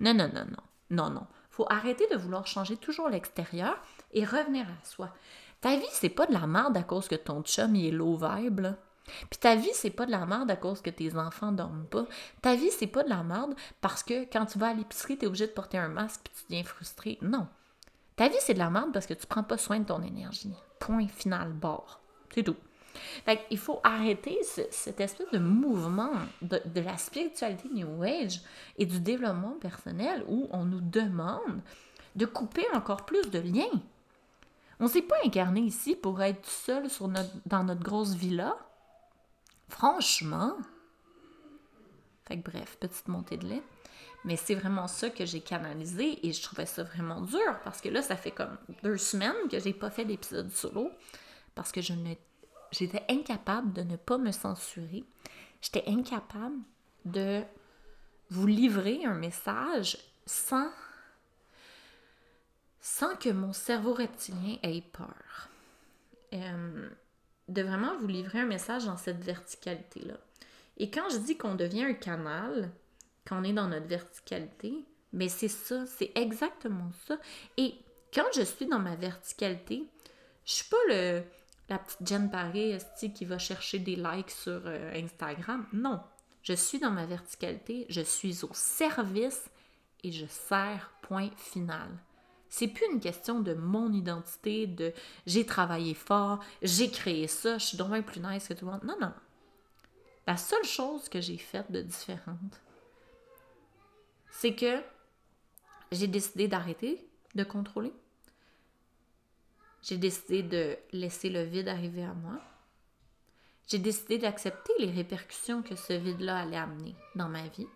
Non, 0.00 0.14
non, 0.14 0.30
non, 0.32 0.46
non. 0.46 0.62
Non, 0.88 1.10
non. 1.10 1.26
Faut 1.56 1.66
arrêter 1.70 2.06
de 2.08 2.16
vouloir 2.16 2.46
changer 2.46 2.76
toujours 2.76 3.08
l'extérieur 3.08 3.80
et 4.12 4.26
revenir 4.26 4.66
à 4.66 4.84
soi. 4.84 5.08
Ta 5.62 5.74
vie, 5.76 5.86
c'est 5.90 6.10
pas 6.10 6.26
de 6.26 6.34
la 6.34 6.46
merde 6.46 6.76
à 6.76 6.82
cause 6.82 7.08
que 7.08 7.14
ton 7.14 7.42
chum 7.42 7.74
il 7.74 7.86
est 7.86 7.90
low 7.92 8.14
vibe. 8.14 8.66
Puis 9.30 9.38
ta 9.40 9.54
vie, 9.54 9.70
c'est 9.72 9.88
pas 9.88 10.04
de 10.04 10.10
la 10.10 10.26
merde 10.26 10.50
à 10.50 10.56
cause 10.56 10.82
que 10.82 10.90
tes 10.90 11.16
enfants 11.16 11.52
dorment 11.52 11.86
pas. 11.86 12.04
Ta 12.42 12.56
vie, 12.56 12.70
c'est 12.70 12.86
pas 12.86 13.04
de 13.04 13.08
la 13.08 13.22
merde 13.22 13.54
parce 13.80 14.02
que 14.02 14.24
quand 14.30 14.44
tu 14.44 14.58
vas 14.58 14.68
à 14.68 14.74
l'épicerie, 14.74 15.16
t'es 15.16 15.26
obligé 15.26 15.46
de 15.46 15.52
porter 15.52 15.78
un 15.78 15.88
masque 15.88 16.20
puis 16.24 16.34
tu 16.34 16.42
deviens 16.50 16.64
frustré. 16.64 17.16
Non. 17.22 17.48
Ta 18.16 18.28
vie, 18.28 18.36
c'est 18.40 18.52
de 18.52 18.58
la 18.58 18.68
merde 18.68 18.92
parce 18.92 19.06
que 19.06 19.14
tu 19.14 19.26
prends 19.26 19.42
pas 19.42 19.56
soin 19.56 19.78
de 19.78 19.86
ton 19.86 20.02
énergie. 20.02 20.52
Point 20.78 21.08
final, 21.08 21.54
bord. 21.54 22.02
C'est 22.34 22.42
tout. 22.42 22.56
Fait 23.24 23.40
il 23.50 23.58
faut 23.58 23.80
arrêter 23.84 24.38
ce- 24.42 24.62
cette 24.70 25.00
espèce 25.00 25.30
de 25.32 25.38
mouvement 25.38 26.12
de, 26.42 26.60
la 26.80 26.96
spiritualité 26.98 27.68
New 27.72 28.02
Age 28.02 28.40
et 28.78 28.86
du 28.86 29.00
développement 29.00 29.56
personnel 29.60 30.24
où 30.28 30.48
on 30.52 30.64
nous 30.64 30.80
demande 30.80 31.60
de 32.14 32.26
couper 32.26 32.64
encore 32.74 33.04
plus 33.04 33.30
de 33.30 33.38
liens. 33.38 33.80
On 34.80 34.88
s'est 34.88 35.02
pas 35.02 35.16
incarné 35.24 35.60
ici 35.60 35.96
pour 35.96 36.22
être 36.22 36.46
seul 36.46 36.88
dans 37.46 37.64
notre 37.64 37.82
grosse 37.82 38.14
villa. 38.14 38.56
Franchement. 39.68 40.56
Fait 42.26 42.38
que 42.38 42.50
bref, 42.50 42.76
petite 42.78 43.08
montée 43.08 43.36
de 43.36 43.46
lait. 43.46 43.62
Mais 44.24 44.36
c'est 44.36 44.54
vraiment 44.56 44.88
ça 44.88 45.08
que 45.10 45.24
j'ai 45.24 45.40
canalisé 45.40 46.26
et 46.26 46.32
je 46.32 46.42
trouvais 46.42 46.66
ça 46.66 46.82
vraiment 46.82 47.20
dur 47.20 47.60
parce 47.62 47.80
que 47.80 47.88
là, 47.88 48.02
ça 48.02 48.16
fait 48.16 48.32
comme 48.32 48.56
deux 48.82 48.96
semaines 48.96 49.48
que 49.50 49.60
j'ai 49.60 49.72
pas 49.72 49.90
fait 49.90 50.04
d'épisode 50.04 50.50
solo 50.50 50.90
parce 51.54 51.70
que 51.70 51.80
je 51.80 51.92
ne 51.92 52.14
j'étais 52.78 53.04
incapable 53.08 53.72
de 53.72 53.82
ne 53.82 53.96
pas 53.96 54.18
me 54.18 54.32
censurer. 54.32 55.04
J'étais 55.60 55.84
incapable 55.86 56.58
de 57.04 57.42
vous 58.30 58.46
livrer 58.46 59.04
un 59.04 59.14
message 59.14 59.98
sans 60.26 60.70
sans 62.80 63.16
que 63.16 63.30
mon 63.30 63.52
cerveau 63.52 63.94
reptilien 63.94 64.58
ait 64.62 64.80
peur. 64.80 65.48
Euh, 66.32 66.88
de 67.48 67.62
vraiment 67.62 67.96
vous 67.98 68.06
livrer 68.06 68.40
un 68.40 68.46
message 68.46 68.84
dans 68.84 68.96
cette 68.96 69.22
verticalité-là. 69.22 70.18
Et 70.78 70.90
quand 70.90 71.08
je 71.10 71.18
dis 71.18 71.36
qu'on 71.36 71.54
devient 71.54 71.84
un 71.84 71.94
canal, 71.94 72.70
quand 73.26 73.40
on 73.40 73.44
est 73.44 73.52
dans 73.52 73.68
notre 73.68 73.86
verticalité, 73.86 74.84
mais 75.12 75.28
c'est 75.28 75.48
ça, 75.48 75.86
c'est 75.86 76.12
exactement 76.14 76.90
ça. 77.06 77.18
Et 77.56 77.74
quand 78.12 78.26
je 78.34 78.42
suis 78.42 78.66
dans 78.66 78.78
ma 78.78 78.96
verticalité, 78.96 79.84
je 80.44 80.52
suis 80.52 80.68
pas 80.68 80.76
le, 80.88 81.22
la 81.68 81.78
petite 81.78 82.06
Jen 82.06 82.30
Paré 82.30 82.78
qui 83.14 83.24
va 83.24 83.38
chercher 83.38 83.78
des 83.78 83.96
likes 83.96 84.30
sur 84.30 84.62
euh, 84.66 84.92
Instagram? 84.94 85.66
Non, 85.72 86.00
je 86.42 86.52
suis 86.52 86.78
dans 86.78 86.90
ma 86.90 87.06
verticalité, 87.06 87.86
je 87.88 88.00
suis 88.00 88.44
au 88.44 88.50
service 88.52 89.50
et 90.04 90.12
je 90.12 90.26
sers, 90.26 90.92
point 91.02 91.30
final. 91.36 91.90
C'est 92.48 92.68
plus 92.68 92.86
une 92.92 93.00
question 93.00 93.40
de 93.40 93.54
mon 93.54 93.92
identité, 93.92 94.66
de 94.66 94.92
j'ai 95.26 95.44
travaillé 95.44 95.94
fort, 95.94 96.40
j'ai 96.62 96.90
créé 96.90 97.26
ça, 97.26 97.58
je 97.58 97.66
suis 97.66 97.76
donc 97.76 98.00
plus 98.06 98.20
nice 98.20 98.46
que 98.46 98.54
tout 98.54 98.64
le 98.64 98.72
monde. 98.72 98.84
Non, 98.84 98.96
non. 99.00 99.12
La 100.26 100.36
seule 100.36 100.64
chose 100.64 101.08
que 101.08 101.20
j'ai 101.20 101.38
faite 101.38 101.70
de 101.70 101.82
différente, 101.82 102.60
c'est 104.30 104.54
que 104.54 104.80
j'ai 105.92 106.06
décidé 106.06 106.48
d'arrêter 106.48 107.08
de 107.34 107.44
contrôler. 107.44 107.92
J'ai 109.86 109.98
décidé 109.98 110.42
de 110.42 110.76
laisser 110.90 111.30
le 111.30 111.44
vide 111.44 111.68
arriver 111.68 112.02
à 112.02 112.12
moi. 112.12 112.40
J'ai 113.68 113.78
décidé 113.78 114.18
d'accepter 114.18 114.72
les 114.80 114.90
répercussions 114.90 115.62
que 115.62 115.76
ce 115.76 115.92
vide-là 115.92 116.38
allait 116.38 116.56
amener 116.56 116.96
dans 117.14 117.28
ma 117.28 117.46
vie. 117.46 117.68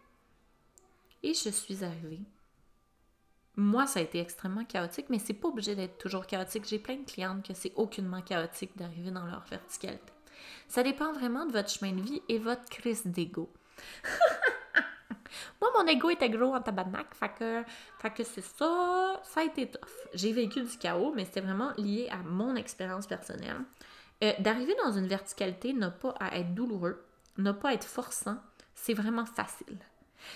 Et 1.23 1.35
je 1.35 1.51
suis 1.51 1.85
arrivée. 1.85 2.19
Moi, 3.55 3.87
ça 3.87 4.01
a 4.01 4.03
été 4.03 4.19
extrêmement 4.19 4.65
chaotique, 4.65 5.07
mais 5.09 5.21
c'est 5.21 5.35
pas 5.35 5.49
obligé 5.49 5.77
d'être 5.77 5.99
toujours 5.99 6.27
chaotique. 6.27 6.67
J'ai 6.67 6.81
plein 6.81 6.97
de 6.97 7.09
clientes 7.09 7.47
que 7.47 7.55
c'est 7.55 7.75
aucunement 7.77 8.23
chaotique 8.23 8.77
d'arriver 8.77 9.13
dans 9.13 9.27
leur 9.27 9.45
verticalité. 9.45 10.13
Ça 10.67 10.83
dépend 10.83 11.13
vraiment 11.13 11.47
de 11.47 11.53
votre 11.53 11.71
chemin 11.71 11.93
de 11.93 12.01
vie 12.01 12.23
et 12.29 12.39
votre 12.39 12.69
crise 12.69 13.07
d'ego. 13.07 13.53
Moi, 15.61 15.70
mon 15.76 15.87
ego 15.87 16.11
était 16.11 16.31
gros 16.31 16.55
en 16.55 16.61
tabarnak, 16.61 17.14
fait 17.14 17.31
que, 18.11 18.24
c'est 18.24 18.41
ça, 18.41 19.20
ça 19.24 19.41
a 19.41 19.45
été 19.45 19.68
tough. 19.68 19.89
J'ai 20.14 20.33
vécu 20.33 20.62
du 20.62 20.78
chaos, 20.78 21.12
mais 21.14 21.24
c'était 21.24 21.41
vraiment 21.41 21.72
lié 21.76 22.09
à 22.11 22.18
mon 22.18 22.57
expérience 22.57 23.07
personnelle. 23.07 23.61
Euh, 24.22 24.33
d'arriver 24.39 24.74
dans 24.85 24.93
une 24.93 25.07
verticalité 25.07 25.72
n'a 25.72 25.91
pas 25.91 26.14
à 26.20 26.37
être 26.39 26.55
douloureux, 26.55 27.05
n'a 27.39 27.55
pas 27.55 27.70
à 27.70 27.72
être 27.72 27.87
forçant, 27.87 28.37
c'est 28.74 28.95
vraiment 28.95 29.26
facile. 29.26 29.78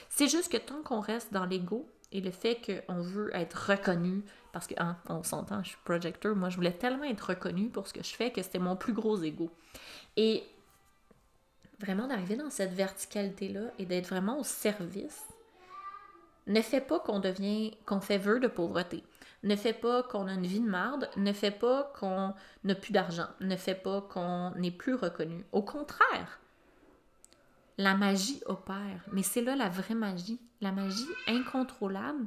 C'est 0.08 0.28
juste 0.28 0.50
que 0.50 0.56
tant 0.56 0.82
qu'on 0.82 1.00
reste 1.00 1.32
dans 1.32 1.44
l'ego 1.44 1.86
et 2.12 2.20
le 2.20 2.30
fait 2.30 2.60
qu'on 2.86 3.00
veut 3.00 3.34
être 3.34 3.70
reconnu, 3.70 4.22
parce 4.52 4.66
que, 4.66 4.74
hein, 4.78 4.96
on 5.08 5.22
s'entend, 5.22 5.62
je 5.62 5.70
suis 5.70 5.78
projecteur, 5.84 6.36
moi 6.36 6.48
je 6.48 6.56
voulais 6.56 6.72
tellement 6.72 7.04
être 7.04 7.30
reconnu 7.30 7.68
pour 7.68 7.88
ce 7.88 7.92
que 7.92 8.02
je 8.02 8.14
fais 8.14 8.30
que 8.30 8.40
c'était 8.42 8.58
mon 8.60 8.76
plus 8.76 8.92
gros 8.92 9.20
ego. 9.22 9.50
Et 10.16 10.44
vraiment 11.80 12.06
d'arriver 12.06 12.36
dans 12.36 12.50
cette 12.50 12.72
verticalité-là 12.72 13.70
et 13.78 13.86
d'être 13.86 14.08
vraiment 14.08 14.38
au 14.38 14.44
service 14.44 15.22
ne 16.46 16.60
fait 16.60 16.80
pas 16.80 17.00
qu'on 17.00 17.20
devient, 17.20 17.72
qu'on 17.86 18.00
fait 18.00 18.18
vœu 18.18 18.38
de 18.38 18.48
pauvreté, 18.48 19.02
ne 19.42 19.56
fait 19.56 19.72
pas 19.72 20.02
qu'on 20.02 20.26
a 20.26 20.34
une 20.34 20.46
vie 20.46 20.60
de 20.60 20.68
marde, 20.68 21.08
ne 21.16 21.32
fait 21.32 21.50
pas 21.50 21.92
qu'on 21.98 22.34
n'a 22.64 22.74
plus 22.74 22.92
d'argent, 22.92 23.28
ne 23.40 23.56
fait 23.56 23.74
pas 23.74 24.02
qu'on 24.02 24.52
n'est 24.56 24.70
plus 24.70 24.94
reconnu. 24.94 25.44
Au 25.52 25.62
contraire, 25.62 26.40
la 27.78 27.94
magie 27.94 28.42
opère, 28.46 29.04
mais 29.12 29.22
c'est 29.22 29.42
là 29.42 29.56
la 29.56 29.68
vraie 29.68 29.94
magie, 29.94 30.40
la 30.60 30.72
magie 30.72 31.08
incontrôlable, 31.26 32.26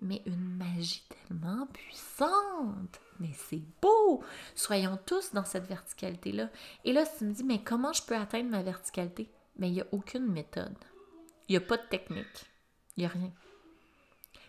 mais 0.00 0.22
une 0.26 0.56
magie 0.56 1.04
tellement 1.08 1.66
puissante. 1.68 3.00
Mais 3.18 3.32
c'est 3.34 3.62
beau! 3.80 4.22
Soyons 4.54 4.98
tous 5.06 5.32
dans 5.32 5.44
cette 5.44 5.66
verticalité-là. 5.66 6.50
Et 6.84 6.92
là, 6.92 7.04
tu 7.06 7.24
me 7.24 7.32
dis, 7.32 7.44
mais 7.44 7.62
comment 7.62 7.92
je 7.92 8.02
peux 8.02 8.16
atteindre 8.16 8.50
ma 8.50 8.62
verticalité? 8.62 9.30
Mais 9.58 9.68
il 9.68 9.74
n'y 9.74 9.80
a 9.80 9.86
aucune 9.92 10.26
méthode. 10.26 10.76
Il 11.48 11.52
n'y 11.52 11.56
a 11.56 11.66
pas 11.66 11.76
de 11.76 11.86
technique. 11.88 12.46
Il 12.96 13.00
n'y 13.00 13.06
a 13.06 13.08
rien. 13.08 13.32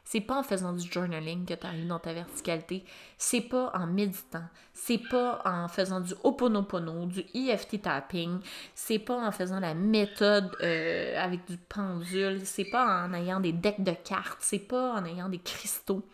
C'est 0.10 0.22
pas 0.22 0.40
en 0.40 0.44
faisant 0.44 0.72
du 0.72 0.90
journaling 0.90 1.46
que 1.46 1.54
tu 1.54 1.68
arrives 1.68 1.86
dans 1.86 2.00
ta 2.00 2.14
verticalité. 2.14 2.86
C'est 3.18 3.42
pas 3.42 3.74
en 3.74 3.88
méditant. 3.88 4.46
C'est 4.74 5.00
pas 5.00 5.42
en 5.44 5.68
faisant 5.68 6.00
du 6.00 6.14
Ho'oponopono, 6.24 7.08
du 7.08 7.26
EFT 7.34 7.82
tapping. 7.82 8.40
C'est 8.74 9.00
pas 9.00 9.18
en 9.18 9.34
faisant 9.34 9.60
la 9.60 9.74
méthode 9.74 10.56
euh, 10.62 11.22
avec 11.22 11.46
du 11.46 11.58
pendule. 11.58 12.46
C'est 12.46 12.64
pas 12.64 13.04
en 13.04 13.14
ayant 13.14 13.42
des 13.42 13.52
decks 13.52 13.84
de 13.84 13.92
cartes. 13.92 14.38
C'est 14.40 14.60
pas 14.60 14.94
en 14.94 15.04
ayant 15.04 15.28
des 15.28 15.40
cristaux. 15.40 16.08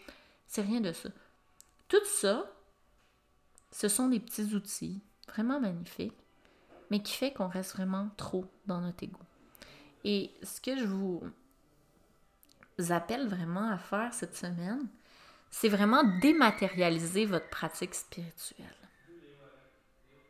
C'est 0.47 0.63
rien 0.63 0.81
de 0.81 0.91
ça. 0.91 1.09
Tout 1.87 2.03
ça, 2.05 2.51
ce 3.71 3.87
sont 3.89 4.07
des 4.07 4.19
petits 4.19 4.55
outils 4.55 5.01
vraiment 5.27 5.59
magnifiques, 5.59 6.17
mais 6.89 7.03
qui 7.03 7.13
fait 7.13 7.31
qu'on 7.31 7.47
reste 7.47 7.75
vraiment 7.75 8.09
trop 8.17 8.45
dans 8.65 8.81
notre 8.81 9.03
ego. 9.03 9.19
Et 10.03 10.31
ce 10.41 10.59
que 10.59 10.79
je 10.79 10.85
vous 10.85 11.21
appelle 12.89 13.27
vraiment 13.27 13.69
à 13.69 13.77
faire 13.77 14.13
cette 14.13 14.35
semaine, 14.35 14.87
c'est 15.51 15.69
vraiment 15.69 16.03
dématérialiser 16.03 17.25
votre 17.25 17.49
pratique 17.49 17.93
spirituelle. 17.93 18.75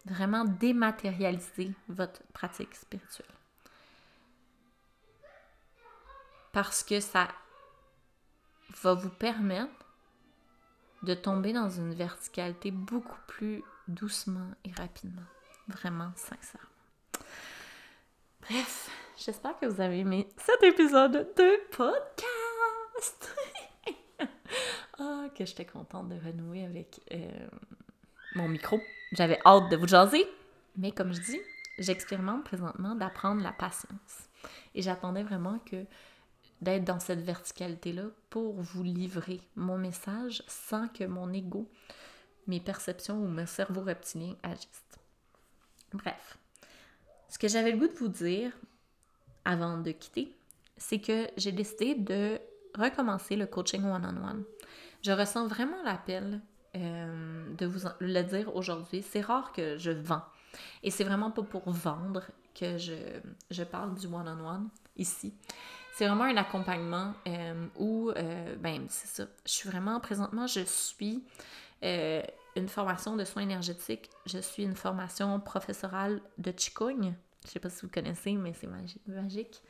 Vraiment 0.06 0.44
dématérialiser 0.44 1.72
votre 1.88 2.22
pratique 2.34 2.76
spirituelle. 2.76 3.26
Parce 6.52 6.84
que 6.84 7.00
ça 7.00 7.30
va 8.84 8.94
vous 8.94 9.10
permettre 9.10 9.72
de 11.04 11.14
tomber 11.14 11.54
dans 11.54 11.70
une 11.70 11.94
verticalité 11.94 12.72
beaucoup 12.72 13.20
plus 13.28 13.64
doucement 13.88 14.52
et 14.64 14.72
rapidement. 14.72 15.24
Vraiment, 15.68 16.12
sincèrement. 16.16 16.70
Bref, 18.41 18.89
j'espère 19.18 19.58
que 19.60 19.66
vous 19.66 19.82
avez 19.82 20.00
aimé 20.00 20.28
cet 20.38 20.64
épisode 20.64 21.34
de 21.36 21.70
podcast. 21.72 23.36
ah, 25.00 25.23
que 25.34 25.46
j'étais 25.46 25.66
contente 25.66 26.10
de 26.10 26.16
renouer 26.16 26.66
avec 26.66 27.02
euh, 27.12 27.48
mon 28.36 28.48
micro. 28.48 28.80
J'avais 29.12 29.40
hâte 29.46 29.70
de 29.70 29.78
vous 29.78 29.88
jaser, 29.88 30.26
mais 30.78 30.92
comme 30.92 31.14
je 31.14 31.22
dis, 31.22 31.40
j'expérimente 31.80 32.44
présentement 32.44 32.96
d'apprendre 32.96 33.42
la 33.42 33.52
patience. 33.52 34.30
Et 34.76 34.82
j'attendais 34.82 35.24
vraiment 35.24 35.60
que 35.60 35.86
d'être 36.62 36.86
dans 36.86 37.00
cette 37.00 37.22
verticalité-là 37.22 38.04
pour 38.30 38.54
vous 38.54 38.84
livrer 38.84 39.42
mon 39.56 39.78
message 39.78 40.44
sans 40.48 40.88
que 40.88 41.04
mon 41.04 41.32
ego, 41.34 41.70
mes 42.48 42.60
perceptions 42.60 43.18
ou 43.18 43.28
mon 43.28 43.46
cerveau 43.46 43.82
reptilien 43.82 44.36
agissent. 44.44 45.00
Bref, 45.92 46.38
ce 47.30 47.38
que 47.38 47.48
j'avais 47.48 47.72
le 47.72 47.78
goût 47.78 47.88
de 47.88 47.94
vous 47.94 48.08
dire 48.08 48.52
avant 49.46 49.78
de 49.78 49.92
quitter, 49.92 50.36
c'est 50.78 51.00
que 51.00 51.28
j'ai 51.38 51.52
décidé 51.52 51.96
de 51.96 52.40
recommencer 52.76 53.36
le 53.36 53.46
coaching 53.46 53.84
one-on-one. 53.84 54.44
Je 55.04 55.12
ressens 55.12 55.47
vraiment 55.47 55.82
l'appel 55.84 56.41
euh, 56.76 57.54
de 57.56 57.66
vous 57.66 57.88
le 57.99 58.22
dire 58.22 58.56
aujourd'hui. 58.56 59.04
C'est 59.04 59.22
rare 59.22 59.51
que 59.51 59.78
je 59.78 59.91
vends. 59.91 60.24
Et 60.82 60.91
c'est 60.91 61.04
vraiment 61.04 61.30
pas 61.30 61.43
pour 61.43 61.70
vendre 61.70 62.24
que 62.56 62.78
je, 62.78 63.64
parle 63.64 63.95
du 63.95 64.08
one-on-one 64.08 64.70
ici. 64.95 65.34
C'est 65.93 66.08
vraiment 66.08 66.24
un 66.24 66.38
accompagnement 66.38 67.14
euh, 67.28 67.68
où, 67.78 68.12
euh, 68.12 68.56
ben, 68.56 68.86
c'est 68.89 69.08
ça. 69.08 69.30
Je 69.45 69.51
suis 69.51 69.70
vraiment, 69.70 69.99
présentement, 69.99 70.47
je 70.47 70.62
suis 70.62 71.24
une 71.82 72.68
formation 72.70 73.18
de 73.18 73.26
soins 73.26 73.43
énergétiques. 73.43 74.10
Je 74.26 74.39
suis 74.39 74.64
une 74.64 74.76
formation 74.76 75.39
professorale 75.41 76.22
de 76.38 76.51
Qigong. 76.51 77.14
Je 77.46 77.52
sais 77.52 77.60
pas 77.60 77.70
si 77.70 77.82
vous 77.82 77.91
connaissez, 77.91 78.34
mais 78.34 78.54
c'est 78.54 78.68
magique. 78.68 79.62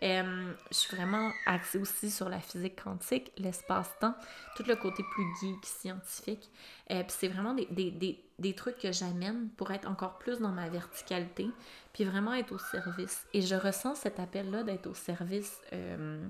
je 0.00 0.54
suis 0.70 0.96
vraiment 0.96 1.30
axée 1.46 1.78
aussi 1.78 2.10
sur 2.10 2.28
la 2.28 2.40
physique 2.40 2.82
quantique, 2.82 3.32
l'espace-temps, 3.38 4.14
tout 4.56 4.64
le 4.66 4.76
côté 4.76 5.02
plus 5.12 5.24
geek, 5.40 5.64
scientifique. 5.64 6.50
puis 6.88 7.04
c'est 7.08 7.28
vraiment 7.28 7.54
des, 7.54 7.66
des, 7.70 8.22
des, 8.38 8.54
trucs 8.54 8.78
que 8.78 8.92
j'amène 8.92 9.48
pour 9.56 9.70
être 9.70 9.88
encore 9.88 10.18
plus 10.18 10.40
dans 10.40 10.52
ma 10.52 10.68
verticalité, 10.68 11.48
puis 11.92 12.04
vraiment 12.04 12.34
être 12.34 12.52
au 12.52 12.58
service. 12.58 13.26
Et 13.32 13.42
je 13.42 13.54
ressens 13.54 13.96
cet 13.96 14.20
appel-là 14.20 14.62
d'être 14.62 14.86
au 14.86 14.94
service 14.94 15.60
euh, 15.72 16.24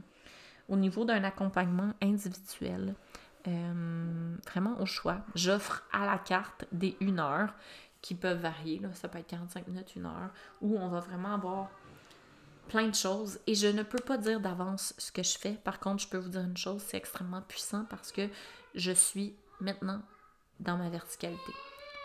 au 0.68 0.76
niveau 0.76 1.04
d'un 1.04 1.24
accompagnement 1.24 1.92
individuel. 2.00 2.94
Euh, 3.48 4.36
vraiment 4.46 4.80
au 4.80 4.86
choix. 4.86 5.18
J'offre 5.34 5.82
à 5.92 6.06
la 6.06 6.16
carte 6.16 6.64
des 6.70 6.96
1 7.02 7.18
heure 7.18 7.52
qui 8.02 8.14
peuvent 8.14 8.40
varier. 8.40 8.78
Là. 8.80 8.88
Ça 8.94 9.08
peut 9.08 9.18
être 9.18 9.28
45 9.28 9.68
minutes, 9.68 9.94
1 9.96 10.04
heure, 10.04 10.30
où 10.60 10.76
on 10.78 10.88
va 10.88 11.00
vraiment 11.00 11.34
avoir 11.34 11.70
plein 12.68 12.88
de 12.88 12.94
choses. 12.94 13.38
Et 13.46 13.54
je 13.54 13.68
ne 13.68 13.82
peux 13.82 14.00
pas 14.00 14.18
dire 14.18 14.40
d'avance 14.40 14.94
ce 14.98 15.10
que 15.10 15.22
je 15.22 15.38
fais. 15.38 15.52
Par 15.52 15.80
contre, 15.80 16.02
je 16.02 16.08
peux 16.08 16.18
vous 16.18 16.30
dire 16.30 16.42
une 16.42 16.56
chose, 16.56 16.82
c'est 16.86 16.96
extrêmement 16.96 17.42
puissant 17.42 17.86
parce 17.88 18.12
que 18.12 18.28
je 18.74 18.92
suis 18.92 19.34
maintenant 19.60 20.02
dans 20.60 20.76
ma 20.76 20.90
verticalité. 20.90 21.52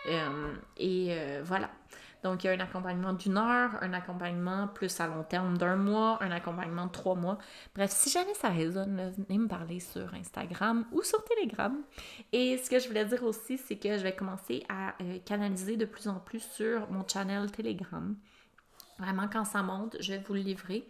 Euh, 0.08 0.54
et 0.76 1.40
voilà. 1.42 1.70
Donc, 2.22 2.42
il 2.42 2.48
y 2.48 2.50
a 2.50 2.52
un 2.52 2.60
accompagnement 2.60 3.12
d'une 3.12 3.36
heure, 3.36 3.70
un 3.80 3.92
accompagnement 3.92 4.68
plus 4.68 5.00
à 5.00 5.06
long 5.06 5.22
terme 5.22 5.56
d'un 5.56 5.76
mois, 5.76 6.18
un 6.20 6.30
accompagnement 6.30 6.86
de 6.86 6.92
trois 6.92 7.14
mois. 7.14 7.38
Bref, 7.74 7.90
si 7.90 8.10
jamais 8.10 8.34
ça 8.34 8.48
résonne, 8.48 9.12
venez 9.16 9.38
me 9.38 9.48
parler 9.48 9.78
sur 9.78 10.12
Instagram 10.14 10.84
ou 10.92 11.02
sur 11.02 11.22
Telegram. 11.24 11.76
Et 12.32 12.58
ce 12.58 12.68
que 12.68 12.78
je 12.78 12.88
voulais 12.88 13.04
dire 13.04 13.22
aussi, 13.22 13.58
c'est 13.58 13.76
que 13.76 13.96
je 13.96 14.02
vais 14.02 14.14
commencer 14.14 14.64
à 14.68 14.94
euh, 15.00 15.18
canaliser 15.24 15.76
de 15.76 15.84
plus 15.84 16.08
en 16.08 16.18
plus 16.18 16.42
sur 16.42 16.90
mon 16.90 17.06
channel 17.06 17.50
Telegram. 17.52 18.16
Vraiment, 18.98 19.28
quand 19.32 19.44
ça 19.44 19.62
monte, 19.62 19.96
je 20.00 20.12
vais 20.12 20.18
vous 20.18 20.34
le 20.34 20.40
livrer. 20.40 20.88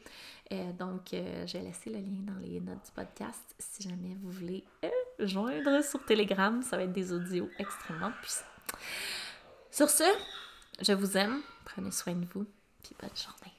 Euh, 0.51 0.73
donc, 0.73 1.13
euh, 1.13 1.47
je 1.47 1.59
vais 1.59 1.65
laisser 1.65 1.91
le 1.91 1.99
lien 1.99 2.23
dans 2.23 2.39
les 2.41 2.59
notes 2.59 2.87
du 2.87 2.93
podcast 2.95 3.55
si 3.59 3.83
jamais 3.83 4.17
vous 4.23 4.31
voulez 4.31 4.65
joindre 5.19 5.85
sur 5.85 6.03
Telegram. 6.07 6.63
Ça 6.63 6.79
va 6.79 6.85
être 6.85 6.93
des 6.93 7.13
audios 7.13 7.51
extrêmement 7.59 8.13
puissants. 8.23 8.47
Sur 9.71 9.91
ce, 9.91 10.05
je 10.81 10.93
vous 10.93 11.17
aime, 11.17 11.41
prenez 11.65 11.91
soin 11.91 12.15
de 12.15 12.27
vous, 12.33 12.47
puis 12.83 12.95
bonne 13.01 13.17
journée. 13.17 13.58